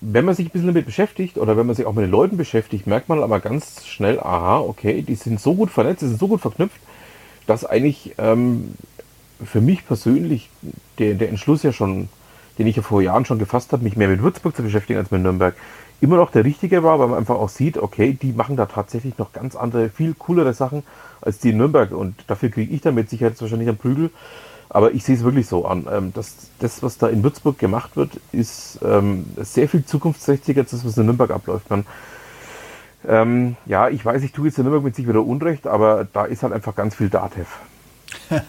[0.00, 2.86] man sich ein bisschen damit beschäftigt oder wenn man sich auch mit den Leuten beschäftigt,
[2.86, 6.28] merkt man aber ganz schnell, aha, okay, die sind so gut vernetzt, die sind so
[6.28, 6.80] gut verknüpft,
[7.46, 8.14] dass eigentlich
[9.44, 10.50] für mich persönlich
[10.98, 12.08] der, der Entschluss ja schon,
[12.62, 15.10] den ich ja vor Jahren schon gefasst habe, mich mehr mit Würzburg zu beschäftigen als
[15.10, 15.56] mit Nürnberg,
[16.00, 19.18] immer noch der richtige war, weil man einfach auch sieht, okay, die machen da tatsächlich
[19.18, 20.84] noch ganz andere, viel coolere Sachen
[21.20, 24.10] als die in Nürnberg und dafür kriege ich damit Sicherheit wahrscheinlich einen Prügel.
[24.68, 25.86] Aber ich sehe es wirklich so an.
[25.92, 30.70] Ähm, dass das, was da in Würzburg gemacht wird, ist ähm, sehr viel zukunftsträchtiger als
[30.70, 31.68] das, was in Nürnberg abläuft.
[31.68, 31.84] Man,
[33.06, 36.24] ähm, ja, ich weiß, ich tue jetzt in Nürnberg mit sich wieder Unrecht, aber da
[36.24, 37.48] ist halt einfach ganz viel Datev.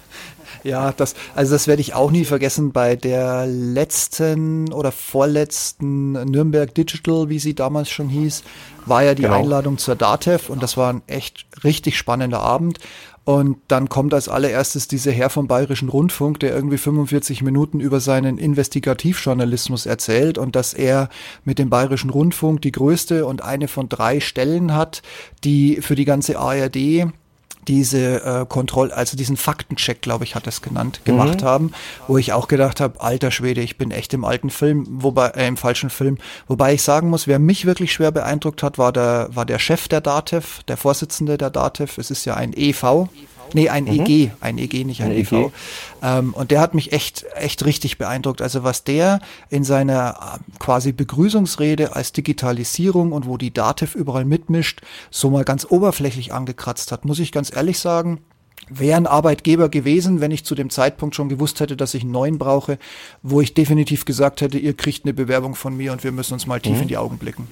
[0.63, 6.73] Ja, das, also das werde ich auch nie vergessen bei der letzten oder vorletzten Nürnberg
[6.73, 8.43] Digital, wie sie damals schon hieß,
[8.86, 9.39] war ja die genau.
[9.39, 12.80] Einladung zur DATEV und das war ein echt richtig spannender Abend.
[13.26, 18.02] Und dann kommt als allererstes dieser Herr vom Bayerischen Rundfunk, der irgendwie 45 Minuten über
[18.02, 21.08] seinen Investigativjournalismus erzählt und dass er
[21.45, 25.04] mit dem Bayerischen Rundfunk die größte und eine von drei Stellen hat,
[25.45, 27.13] die für die ganze ARD
[27.67, 31.45] diese äh, Kontroll, also diesen Faktencheck, glaube ich, hat es genannt, gemacht mhm.
[31.45, 31.71] haben,
[32.08, 35.47] wo ich auch gedacht habe, alter Schwede, ich bin echt im alten Film, wobei äh,
[35.47, 39.30] im falschen Film, wobei ich sagen muss, wer mich wirklich schwer beeindruckt hat, war der
[39.34, 41.97] war der Chef der Datev, der Vorsitzende der Datev.
[41.97, 43.08] Es ist ja ein EV.
[43.54, 44.02] Nee, ein mhm.
[44.02, 45.32] EG, ein EG, nicht ein, ein EV.
[45.32, 45.52] EG.
[46.02, 48.42] Ähm, und der hat mich echt, echt richtig beeindruckt.
[48.42, 54.26] Also was der in seiner äh, quasi Begrüßungsrede als Digitalisierung und wo die Dativ überall
[54.26, 58.20] mitmischt, so mal ganz oberflächlich angekratzt hat, muss ich ganz ehrlich sagen,
[58.70, 62.12] wäre ein Arbeitgeber gewesen, wenn ich zu dem Zeitpunkt schon gewusst hätte, dass ich einen
[62.12, 62.78] neuen brauche,
[63.22, 66.48] wo ich definitiv gesagt hätte, ihr kriegt eine Bewerbung von mir und wir müssen uns
[66.48, 66.84] mal tief mhm.
[66.84, 67.48] in die Augen blicken.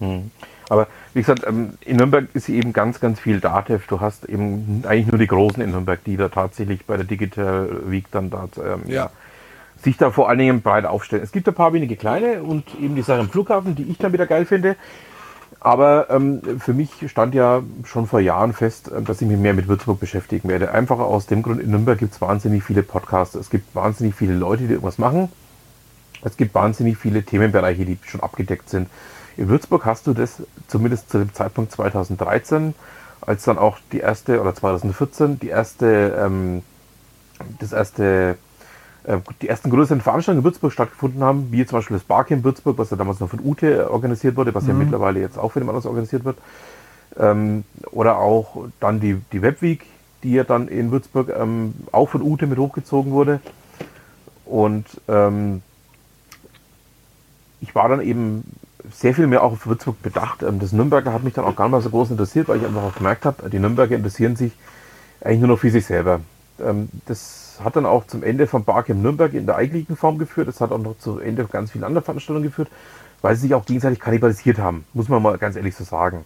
[0.00, 0.30] Mhm.
[0.68, 3.86] Aber wie gesagt, ähm, in Nürnberg ist eben ganz, ganz viel DATEV.
[3.86, 7.68] Du hast eben eigentlich nur die Großen in Nürnberg, die da tatsächlich bei der Digital
[7.86, 9.10] Week dann da ähm, ja.
[9.82, 11.22] sich da vor allen Dingen breit aufstellen.
[11.22, 14.12] Es gibt ein paar wenige kleine und eben die Sache im Flughafen, die ich dann
[14.12, 14.76] wieder geil finde.
[15.60, 19.54] Aber ähm, für mich stand ja schon vor Jahren fest, äh, dass ich mich mehr
[19.54, 20.72] mit Würzburg beschäftigen werde.
[20.72, 23.34] Einfach aus dem Grund, in Nürnberg gibt es wahnsinnig viele Podcasts.
[23.34, 25.30] Es gibt wahnsinnig viele Leute, die irgendwas machen.
[26.24, 28.88] Es gibt wahnsinnig viele Themenbereiche, die schon abgedeckt sind.
[29.36, 32.74] In Würzburg hast du das zumindest zu dem Zeitpunkt 2013,
[33.20, 36.62] als dann auch die erste, oder 2014, die erste, ähm,
[37.60, 38.36] das erste,
[39.04, 42.78] äh, die ersten größeren Veranstaltungen in Würzburg stattgefunden haben, wie zum Beispiel das Barcamp Würzburg,
[42.78, 44.70] was ja damals noch von Ute organisiert wurde, was mhm.
[44.70, 46.38] ja mittlerweile jetzt auch von dem anders organisiert wird.
[47.18, 49.86] Ähm, oder auch dann die, die Webweek,
[50.22, 53.40] die ja dann in Würzburg ähm, auch von Ute mit hochgezogen wurde.
[54.44, 55.62] Und ähm,
[57.60, 58.44] ich war dann eben
[58.92, 60.42] sehr viel mehr auch auf Würzburg bedacht.
[60.42, 62.66] Ähm, das Nürnberger hat mich dann auch gar nicht mal so groß interessiert, weil ich
[62.66, 64.52] einfach auch gemerkt habe, die Nürnberger interessieren sich
[65.20, 66.20] eigentlich nur noch für sich selber.
[66.60, 70.48] Ähm, das hat dann auch zum Ende von Barcamp Nürnberg in der eigentlichen Form geführt.
[70.48, 72.68] Das hat auch noch zu Ende ganz vielen anderen Veranstaltungen geführt,
[73.20, 76.24] weil sie sich auch gegenseitig kannibalisiert haben, muss man mal ganz ehrlich so sagen.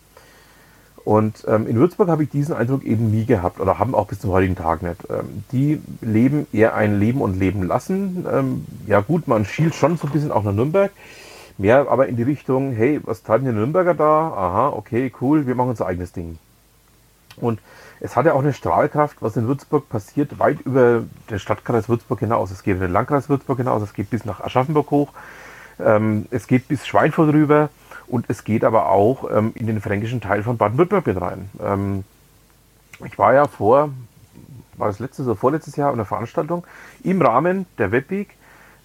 [1.07, 4.19] Und ähm, in Würzburg habe ich diesen Eindruck eben nie gehabt oder haben auch bis
[4.19, 4.97] zum heutigen Tag nicht.
[5.09, 8.27] Ähm, die leben eher ein Leben und Leben lassen.
[8.29, 10.91] Ähm, ja gut, man schielt schon so ein bisschen auch nach Nürnberg.
[11.59, 14.29] Mehr aber in die Richtung, hey, was treiben die Nürnberger da?
[14.29, 16.39] Aha, okay, cool, wir machen unser eigenes Ding.
[17.37, 17.61] Und
[18.01, 22.21] es hat ja auch eine Strahlkraft, was in Würzburg passiert, weit über den Stadtkreis Würzburg
[22.21, 22.51] hinaus.
[22.51, 25.13] Es geht in den Landkreis Würzburg hinaus, es geht bis nach Aschaffenburg hoch,
[25.79, 27.71] ähm, es geht bis Schweinfurt rüber
[28.07, 31.51] und es geht aber auch ähm, in den fränkischen Teil von Baden-Württemberg mit rein.
[31.63, 32.05] Ähm,
[33.05, 33.91] ich war ja vor,
[34.77, 36.67] war das letztes oder vorletztes Jahr, eine Veranstaltung
[37.03, 38.29] im Rahmen der Webweek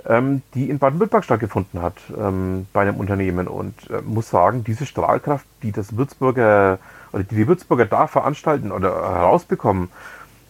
[0.05, 5.45] die in Baden-Württemberg stattgefunden hat ähm, bei einem Unternehmen und äh, muss sagen, diese Strahlkraft,
[5.63, 6.79] die das Würzburger
[7.13, 9.89] oder die die Würzburger da veranstalten oder herausbekommen,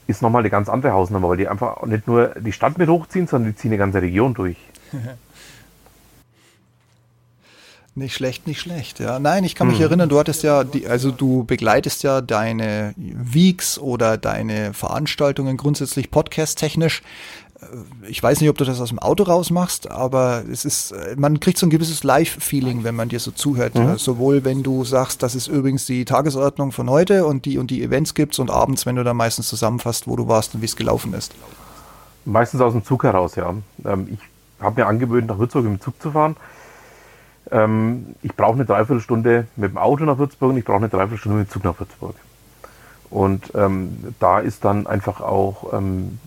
[0.07, 3.27] ist nochmal eine ganz andere Hausnummer, weil die einfach nicht nur die Stadt mit hochziehen,
[3.27, 4.57] sondern die ziehen eine ganze Region durch.
[7.93, 9.01] Nicht schlecht, nicht schlecht.
[9.01, 9.83] Ja, nein, ich kann mich hm.
[9.87, 16.09] erinnern, du hattest ja, die, also du begleitest ja deine Weeks oder deine Veranstaltungen grundsätzlich
[16.09, 17.01] podcast-technisch
[18.07, 21.39] ich weiß nicht, ob du das aus dem Auto raus machst, aber es ist, man
[21.39, 23.75] kriegt so ein gewisses Live-Feeling, wenn man dir so zuhört.
[23.75, 23.97] Mhm.
[23.97, 27.83] Sowohl wenn du sagst, das ist übrigens die Tagesordnung von heute und die und die
[27.83, 30.75] Events gibt's und abends, wenn du dann meistens zusammenfasst, wo du warst und wie es
[30.75, 31.33] gelaufen ist.
[32.25, 33.53] Meistens aus dem Zug heraus, ja.
[33.85, 34.19] Ähm, ich
[34.59, 36.35] habe mir angewöhnt, nach Würzburg im Zug zu fahren.
[37.51, 41.39] Ähm, ich brauche eine Dreiviertelstunde mit dem Auto nach Würzburg und ich brauche eine Dreiviertelstunde
[41.39, 42.15] mit dem Zug nach Würzburg.
[43.09, 46.19] Und ähm, da ist dann einfach auch ähm,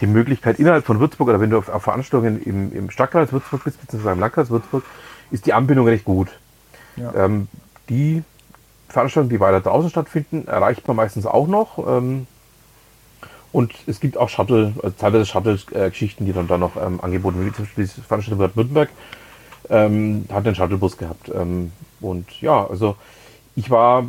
[0.00, 3.64] die Möglichkeit innerhalb von Würzburg oder wenn du auf, auf Veranstaltungen im, im Stadtkreis Würzburg
[3.64, 4.84] bist, beziehungsweise im Landkreis Würzburg,
[5.30, 6.28] ist die Anbindung recht gut.
[6.96, 7.12] Ja.
[7.14, 7.48] Ähm,
[7.88, 8.22] die
[8.88, 11.78] Veranstaltungen, die weiter draußen stattfinden, erreicht man meistens auch noch.
[11.86, 12.26] Ähm,
[13.52, 17.50] und es gibt auch Shuttle, also teilweise Shuttle-Geschichten, die dann da noch ähm, angeboten werden,
[17.50, 18.88] wie zum Beispiel die Veranstaltung Bad Württemberg
[19.70, 21.30] ähm, hat einen Shuttlebus gehabt.
[21.34, 22.96] Ähm, und ja, also
[23.56, 24.06] ich war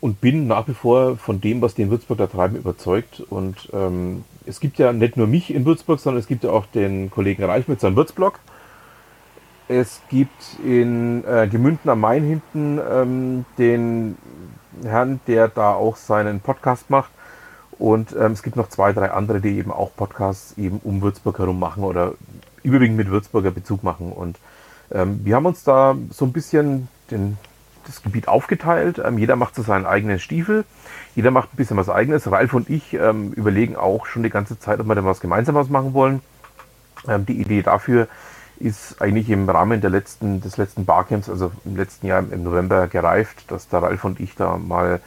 [0.00, 3.20] und bin nach wie vor von dem, was die in Würzburg da treiben, überzeugt.
[3.28, 6.66] Und ähm, es gibt ja nicht nur mich in Würzburg, sondern es gibt ja auch
[6.66, 8.40] den Kollegen Reich mit seinem Würzblog.
[9.68, 14.18] Es gibt in äh, Gemünden am Main hinten ähm, den
[14.82, 17.10] Herrn, der da auch seinen Podcast macht.
[17.78, 21.38] Und ähm, es gibt noch zwei, drei andere, die eben auch Podcasts eben um Würzburg
[21.38, 22.14] herum machen oder
[22.64, 24.12] überwiegend mit Würzburger Bezug machen.
[24.12, 24.36] Und
[24.90, 27.38] ähm, wir haben uns da so ein bisschen den
[27.90, 29.00] das Gebiet aufgeteilt.
[29.04, 30.64] Ähm, jeder macht so seinen eigenen Stiefel.
[31.14, 32.30] Jeder macht ein bisschen was eigenes.
[32.30, 35.54] Ralf und ich ähm, überlegen auch schon die ganze Zeit, ob wir da was gemeinsam
[35.54, 36.20] was machen wollen.
[37.08, 38.08] Ähm, die Idee dafür
[38.58, 42.88] ist eigentlich im Rahmen der letzten, des letzten Barcamps, also im letzten Jahr im November
[42.88, 45.00] gereift, dass der Ralf und ich da mal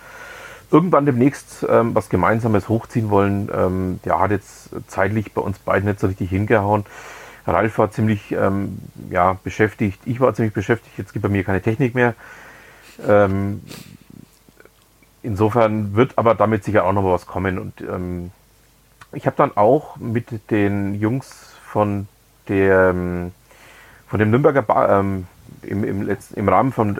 [0.72, 3.50] irgendwann demnächst ähm, was Gemeinsames hochziehen wollen.
[3.54, 6.86] Ähm, der hat jetzt zeitlich bei uns beiden nicht so richtig hingehauen.
[7.46, 8.80] Ralf war ziemlich ähm,
[9.10, 12.16] ja, beschäftigt, ich war ziemlich beschäftigt, jetzt gibt bei mir keine Technik mehr.
[13.08, 13.62] Ähm,
[15.22, 17.60] insofern wird aber damit sicher auch noch was kommen.
[17.60, 18.32] Und ähm,
[19.14, 22.08] ich habe dann auch mit den Jungs von
[22.48, 22.94] der
[24.14, 25.26] von dem Nürnberger Bar, ähm,
[25.64, 26.96] im, im, letzten, im Rahmen von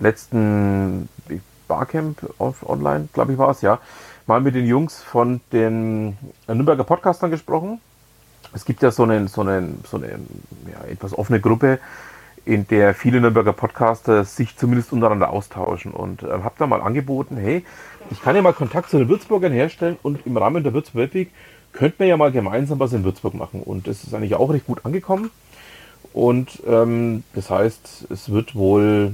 [0.00, 1.10] letzten
[1.68, 3.78] Barcamp auf, online, glaube ich war es, ja,
[4.26, 6.16] mal mit den Jungs von den
[6.46, 7.82] Nürnberger Podcastern gesprochen.
[8.54, 11.80] Es gibt ja so eine, so eine, so eine ja, etwas offene Gruppe,
[12.48, 17.36] in der viele Nürnberger Podcaster sich zumindest untereinander austauschen und äh, habe da mal angeboten,
[17.36, 17.62] hey,
[18.10, 21.30] ich kann ja mal Kontakt zu den Würzburgern herstellen und im Rahmen der Würzburg Week
[21.74, 24.66] könnten wir ja mal gemeinsam was in Würzburg machen und das ist eigentlich auch recht
[24.66, 25.30] gut angekommen
[26.14, 29.12] und ähm, das heißt, es wird wohl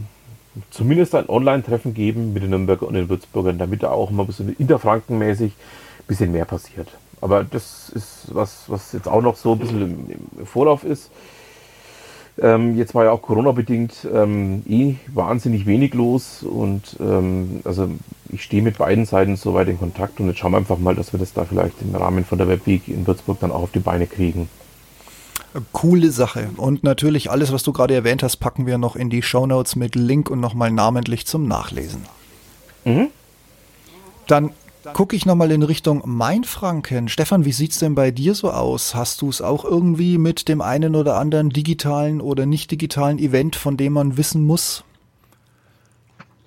[0.71, 4.27] zumindest ein Online-Treffen geben mit den Nürnberger und den Würzburgern, damit da auch mal ein
[4.29, 6.87] bisschen interfrankenmäßig ein bisschen mehr passiert.
[7.21, 11.11] Aber das ist was, was jetzt auch noch so ein bisschen im, im Vorlauf ist.
[12.41, 17.89] Ähm, jetzt war ja auch Corona-bedingt ähm, eh wahnsinnig wenig los und ähm, also
[18.31, 21.13] ich stehe mit beiden Seiten soweit in Kontakt und jetzt schauen wir einfach mal, dass
[21.13, 23.79] wir das da vielleicht im Rahmen von der Webweek in Würzburg dann auch auf die
[23.79, 24.49] Beine kriegen.
[25.71, 26.51] Coole Sache.
[26.57, 29.77] Und natürlich alles, was du gerade erwähnt hast, packen wir noch in die Show Notes
[29.77, 32.03] mit Link und nochmal namentlich zum Nachlesen.
[32.85, 33.09] Mhm.
[34.27, 34.51] Dann
[34.93, 37.09] gucke ich nochmal in Richtung Mainfranken.
[37.09, 38.95] Stefan, wie sieht's denn bei dir so aus?
[38.95, 43.57] Hast du es auch irgendwie mit dem einen oder anderen digitalen oder nicht digitalen Event,
[43.57, 44.85] von dem man wissen muss?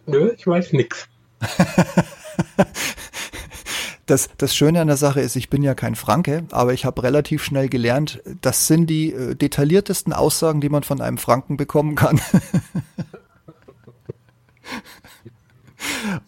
[0.05, 1.07] Nö, ich weiß nichts.
[4.07, 7.03] Das, das Schöne an der Sache ist, ich bin ja kein Franke, aber ich habe
[7.03, 11.95] relativ schnell gelernt, das sind die äh, detailliertesten Aussagen, die man von einem Franken bekommen
[11.95, 12.21] kann.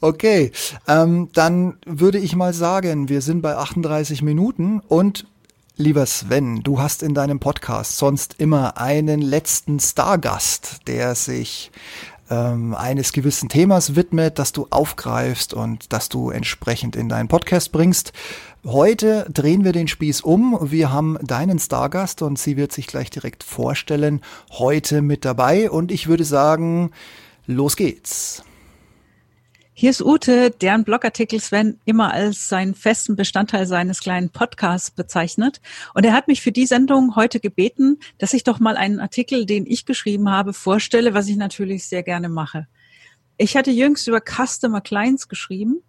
[0.02, 0.52] Okay,
[0.88, 5.26] ähm, dann würde ich mal sagen, wir sind bei 38 Minuten und
[5.76, 11.72] lieber Sven, du hast in deinem Podcast sonst immer einen letzten Stargast, der sich
[12.30, 17.72] ähm, eines gewissen Themas widmet, das du aufgreifst und das du entsprechend in deinen Podcast
[17.72, 18.14] bringst.
[18.66, 20.58] Heute drehen wir den Spieß um.
[20.62, 25.92] Wir haben deinen Stargast und sie wird sich gleich direkt vorstellen, heute mit dabei und
[25.92, 26.92] ich würde sagen,
[27.48, 28.44] los geht's.
[29.80, 35.62] Hier ist Ute, deren Blogartikel Sven immer als seinen festen Bestandteil seines kleinen Podcasts bezeichnet.
[35.94, 39.46] Und er hat mich für die Sendung heute gebeten, dass ich doch mal einen Artikel,
[39.46, 42.68] den ich geschrieben habe, vorstelle, was ich natürlich sehr gerne mache.
[43.38, 45.82] Ich hatte jüngst über Customer Clients geschrieben.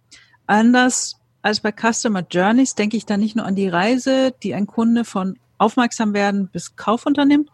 [0.47, 4.67] Anders als bei Customer Journeys denke ich da nicht nur an die Reise, die ein
[4.67, 7.49] Kunde von aufmerksam werden bis Kauf unternimmt.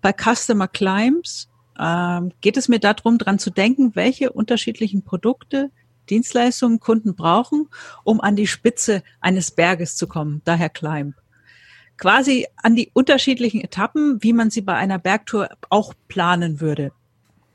[0.00, 5.70] Bei Customer Climbs ähm, geht es mir darum, dran zu denken, welche unterschiedlichen Produkte,
[6.08, 7.68] Dienstleistungen Kunden brauchen,
[8.04, 11.14] um an die Spitze eines Berges zu kommen, daher Climb.
[11.96, 16.92] Quasi an die unterschiedlichen Etappen, wie man sie bei einer Bergtour auch planen würde.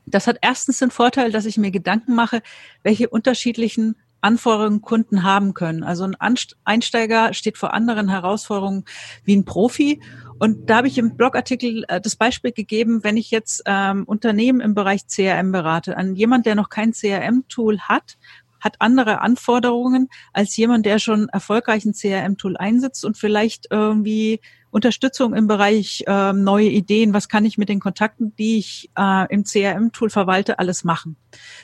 [0.04, 2.42] Das hat erstens den Vorteil, dass ich mir Gedanken mache,
[2.82, 5.82] welche unterschiedlichen Anforderungen Kunden haben können.
[5.82, 6.16] Also ein
[6.64, 8.84] Einsteiger steht vor anderen Herausforderungen
[9.24, 10.00] wie ein Profi.
[10.42, 14.60] Und da habe ich im Blogartikel äh, das Beispiel gegeben, wenn ich jetzt ähm, Unternehmen
[14.60, 18.18] im Bereich CRM berate, an jemand, der noch kein CRM-Tool hat,
[18.58, 24.40] hat andere Anforderungen als jemand, der schon erfolgreich ein CRM-Tool einsetzt und vielleicht irgendwie
[24.72, 29.32] Unterstützung im Bereich äh, neue Ideen, was kann ich mit den Kontakten, die ich äh,
[29.32, 31.14] im CRM-Tool verwalte, alles machen.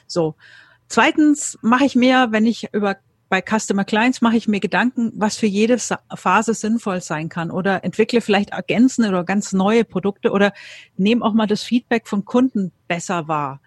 [0.06, 0.36] So.
[0.86, 2.96] Zweitens mache ich mir, wenn ich über
[3.28, 7.84] bei Customer Clients mache ich mir Gedanken, was für jede Phase sinnvoll sein kann oder
[7.84, 10.52] entwickle vielleicht ergänzende oder ganz neue Produkte oder
[10.96, 13.60] nehme auch mal das Feedback von Kunden besser wahr.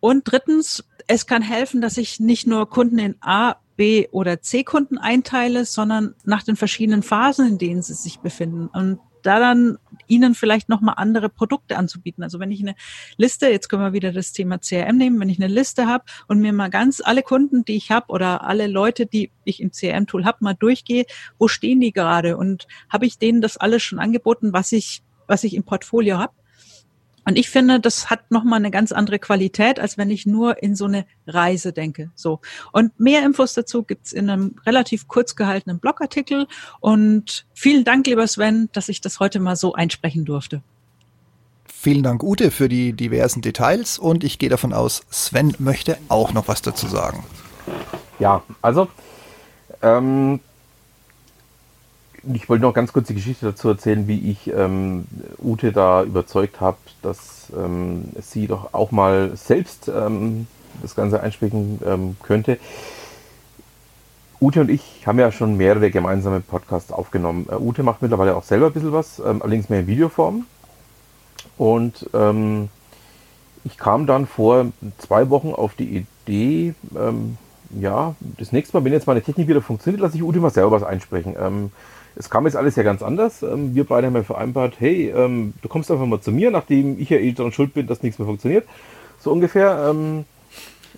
[0.00, 4.64] Und drittens, es kann helfen, dass ich nicht nur Kunden in A, B oder C
[4.64, 8.68] Kunden einteile, sondern nach den verschiedenen Phasen, in denen sie sich befinden.
[8.68, 12.22] Und da dann ihnen vielleicht nochmal andere Produkte anzubieten.
[12.22, 12.74] Also wenn ich eine
[13.16, 16.40] Liste, jetzt können wir wieder das Thema CRM nehmen, wenn ich eine Liste habe und
[16.40, 20.24] mir mal ganz alle Kunden, die ich habe oder alle Leute, die ich im CRM-Tool
[20.24, 21.04] habe, mal durchgehe,
[21.38, 25.44] wo stehen die gerade und habe ich denen das alles schon angeboten, was ich, was
[25.44, 26.32] ich im Portfolio habe?
[27.28, 30.74] Und ich finde, das hat nochmal eine ganz andere Qualität, als wenn ich nur in
[30.74, 32.10] so eine Reise denke.
[32.14, 32.40] So.
[32.72, 36.46] Und mehr Infos dazu gibt's in einem relativ kurz gehaltenen Blogartikel.
[36.80, 40.62] Und vielen Dank, lieber Sven, dass ich das heute mal so einsprechen durfte.
[41.66, 43.98] Vielen Dank, Ute, für die diversen Details.
[43.98, 47.22] Und ich gehe davon aus, Sven möchte auch noch was dazu sagen.
[48.18, 48.88] Ja, also
[49.82, 50.40] ähm,
[52.34, 55.06] ich wollte noch ganz kurz die Geschichte dazu erzählen, wie ich ähm,
[55.42, 60.46] Ute da überzeugt habe, dass ähm, sie doch auch mal selbst ähm,
[60.82, 62.58] das Ganze einsprechen ähm, könnte.
[64.40, 67.46] Ute und ich haben ja schon mehrere gemeinsame Podcasts aufgenommen.
[67.50, 70.46] Uh, Ute macht mittlerweile auch selber ein bisschen was, ähm, allerdings mehr in Videoform.
[71.56, 72.68] Und ähm,
[73.64, 74.66] ich kam dann vor
[74.98, 76.74] zwei Wochen auf die Idee,
[77.70, 80.72] ja, das nächste Mal, wenn jetzt meine Technik wieder funktioniert, lasse ich Ute mal selber
[80.72, 81.34] was einsprechen.
[82.18, 83.42] Es kam jetzt alles ja ganz anders.
[83.42, 87.00] Ähm, wir beide haben ja vereinbart, hey, ähm, du kommst einfach mal zu mir, nachdem
[87.00, 88.66] ich ja eh daran schuld bin, dass nichts mehr funktioniert.
[89.20, 89.88] So ungefähr.
[89.88, 90.24] Ähm,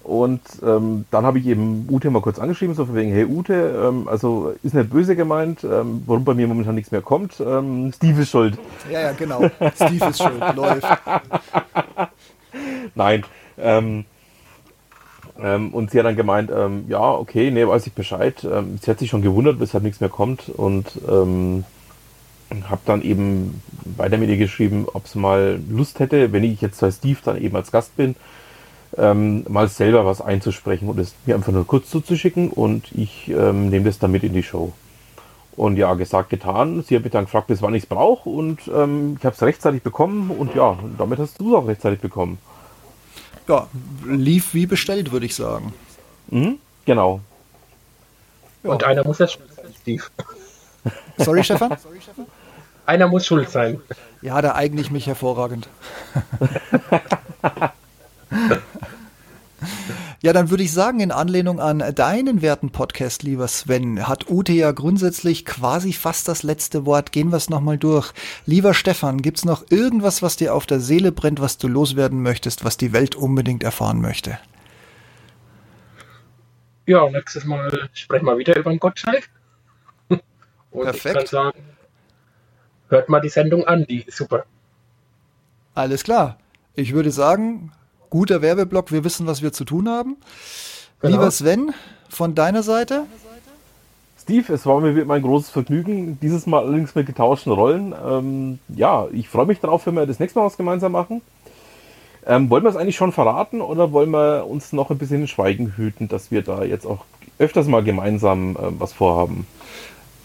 [0.02, 3.86] und ähm, dann habe ich eben Ute mal kurz angeschrieben, so von wegen, hey Ute,
[3.86, 7.34] ähm, also ist nicht böse gemeint, ähm, warum bei mir momentan nichts mehr kommt.
[7.34, 8.56] Steve ist schuld.
[8.90, 9.42] Ja, ja, genau.
[9.74, 10.86] Steve ist schuld, läuft.
[12.94, 13.24] Nein.
[15.42, 18.44] Ähm, ähm, und sie hat dann gemeint, ähm, ja, okay, nee, weiß ich Bescheid.
[18.44, 21.64] Ähm, sie hat sich schon gewundert, weshalb nichts mehr kommt und ähm,
[22.68, 23.62] habe dann eben
[23.96, 27.40] weiter mit ihr geschrieben, ob sie mal Lust hätte, wenn ich jetzt bei Steve dann
[27.40, 28.16] eben als Gast bin,
[28.98, 33.68] ähm, mal selber was einzusprechen und es mir einfach nur kurz zuzuschicken und ich ähm,
[33.68, 34.72] nehme das dann mit in die Show.
[35.56, 36.82] Und ja, gesagt, getan.
[36.82, 39.42] Sie hat mich dann gefragt, bis wann ich es brauche und ähm, ich habe es
[39.42, 42.38] rechtzeitig bekommen und ja, damit hast du es auch rechtzeitig bekommen
[43.50, 43.66] ja,
[44.06, 45.74] lief wie bestellt, würde ich sagen.
[46.28, 47.20] Mhm, genau.
[48.62, 48.70] Ja.
[48.70, 50.04] Und einer muss jetzt schuld sein, Steve.
[51.18, 51.76] Sorry, Stefan?
[52.86, 53.80] Einer muss schuld sein.
[54.22, 55.68] Ja, da eigne ich mich hervorragend.
[60.22, 64.52] Ja, dann würde ich sagen, in Anlehnung an deinen werten Podcast, lieber Sven, hat Ute
[64.52, 67.10] ja grundsätzlich quasi fast das letzte Wort.
[67.10, 68.12] Gehen wir es nochmal durch.
[68.44, 72.66] Lieber Stefan, gibt's noch irgendwas, was dir auf der Seele brennt, was du loswerden möchtest,
[72.66, 74.38] was die Welt unbedingt erfahren möchte?
[76.84, 79.30] Ja, nächstes Mal sprechen wir wieder über den Gottschalk.
[80.70, 81.06] Und Perfekt.
[81.06, 81.58] ich kann sagen,
[82.90, 84.44] hört mal die Sendung an, die ist super.
[85.74, 86.36] Alles klar.
[86.74, 87.72] Ich würde sagen,
[88.10, 90.16] guter Werbeblock, wir wissen, was wir zu tun haben.
[91.00, 91.12] Genau.
[91.12, 91.72] Lieber Sven,
[92.08, 93.06] von deiner Seite?
[94.20, 97.94] Steve, es war mir mein großes Vergnügen, dieses Mal allerdings mit getauschten Rollen.
[98.06, 101.22] Ähm, ja, ich freue mich darauf, wenn wir das nächste Mal was gemeinsam machen.
[102.26, 105.28] Ähm, wollen wir es eigentlich schon verraten oder wollen wir uns noch ein bisschen in
[105.28, 107.04] Schweigen hüten, dass wir da jetzt auch
[107.38, 109.46] öfters mal gemeinsam äh, was vorhaben?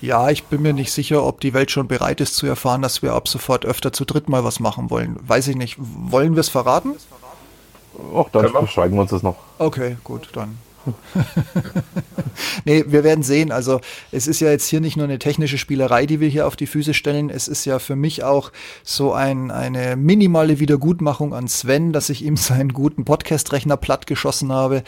[0.01, 3.01] Ja, ich bin mir nicht sicher, ob die Welt schon bereit ist zu erfahren, dass
[3.01, 5.15] wir ab sofort öfter zu dritt mal was machen wollen.
[5.25, 5.77] Weiß ich nicht.
[5.79, 6.95] Wollen wir es verraten?
[8.15, 9.35] Ach, dann verschweigen wir uns das noch.
[9.57, 10.57] Okay, gut, dann
[12.65, 13.51] nee, wir werden sehen.
[13.51, 13.81] Also
[14.11, 16.67] es ist ja jetzt hier nicht nur eine technische Spielerei, die wir hier auf die
[16.67, 17.29] Füße stellen.
[17.29, 18.51] Es ist ja für mich auch
[18.83, 24.51] so ein, eine minimale Wiedergutmachung an Sven, dass ich ihm seinen guten Podcast-Rechner platt geschossen
[24.51, 24.83] habe.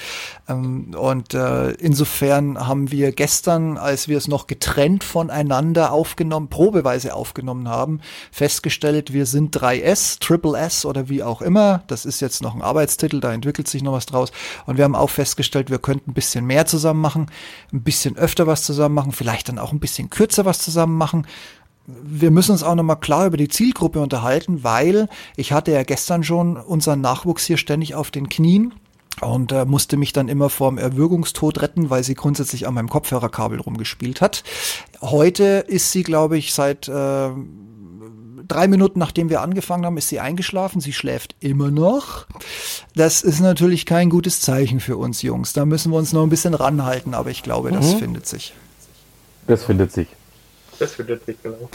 [0.48, 7.14] Ähm, und äh, insofern haben wir gestern, als wir es noch getrennt voneinander aufgenommen, probeweise
[7.16, 11.84] aufgenommen haben, festgestellt, wir sind 3S, Triple S oder wie auch immer.
[11.88, 14.32] Das ist jetzt noch ein Arbeitstitel, da entwickelt sich noch was draus.
[14.66, 17.28] Und wir haben auch festgestellt, wir könnten ein bisschen mehr zusammen machen,
[17.72, 21.26] ein bisschen öfter was zusammen machen, vielleicht dann auch ein bisschen kürzer was zusammen machen.
[21.86, 25.08] Wir müssen uns auch nochmal klar über die Zielgruppe unterhalten, weil
[25.38, 28.74] ich hatte ja gestern schon unseren Nachwuchs hier ständig auf den Knien
[29.22, 33.62] und äh, musste mich dann immer vorm Erwürgungstod retten, weil sie grundsätzlich an meinem Kopfhörerkabel
[33.62, 34.44] rumgespielt hat.
[35.00, 37.30] Heute ist sie, glaube ich, seit äh,
[38.48, 40.82] drei Minuten nachdem wir angefangen haben, ist sie eingeschlafen.
[40.82, 42.26] Sie schläft immer noch.
[42.95, 45.54] Das ist natürlich kein gutes Zeichen für uns Jungs.
[45.54, 48.00] Da müssen wir uns noch ein bisschen ranhalten, aber ich glaube, das mhm.
[48.00, 48.54] findet sich.
[49.48, 50.08] Das findet sich.
[50.80, 51.70] Das findet sich, genau.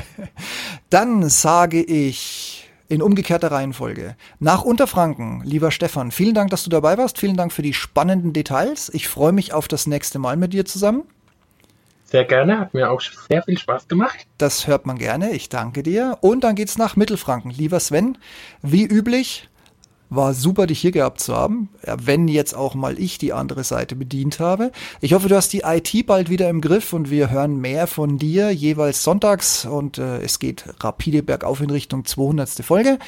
[0.90, 4.16] Dann sage ich in umgekehrter Reihenfolge.
[4.40, 7.18] Nach Unterfranken, lieber Stefan, vielen Dank, dass du dabei warst.
[7.18, 8.90] Vielen Dank für die spannenden Details.
[8.92, 11.04] Ich freue mich auf das nächste Mal mit dir zusammen.
[12.10, 14.26] Sehr gerne, hat mir auch sehr viel Spaß gemacht.
[14.36, 16.18] Das hört man gerne, ich danke dir.
[16.20, 17.52] Und dann geht's nach Mittelfranken.
[17.52, 18.18] Lieber Sven,
[18.62, 19.48] wie üblich,
[20.08, 23.94] war super, dich hier gehabt zu haben, wenn jetzt auch mal ich die andere Seite
[23.94, 24.72] bedient habe.
[25.00, 28.18] Ich hoffe, du hast die IT bald wieder im Griff und wir hören mehr von
[28.18, 32.50] dir jeweils sonntags und äh, es geht rapide bergauf in Richtung 200.
[32.64, 32.98] Folge.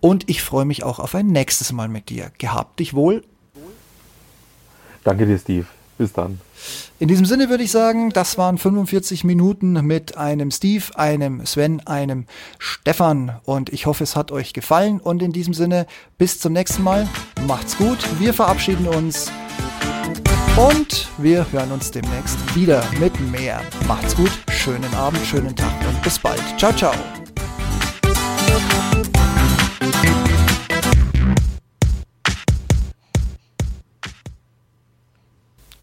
[0.00, 2.32] Und ich freue mich auch auf ein nächstes Mal mit dir.
[2.38, 3.22] Gehabt dich wohl.
[5.04, 5.66] Danke dir, Steve.
[5.98, 6.40] Bis dann.
[6.98, 11.86] In diesem Sinne würde ich sagen, das waren 45 Minuten mit einem Steve, einem Sven,
[11.86, 12.26] einem
[12.58, 15.86] Stefan und ich hoffe, es hat euch gefallen und in diesem Sinne
[16.18, 17.08] bis zum nächsten Mal.
[17.46, 19.30] Macht's gut, wir verabschieden uns
[20.56, 23.60] und wir hören uns demnächst wieder mit mehr.
[23.86, 26.42] Macht's gut, schönen Abend, schönen Tag und bis bald.
[26.58, 26.94] Ciao, ciao.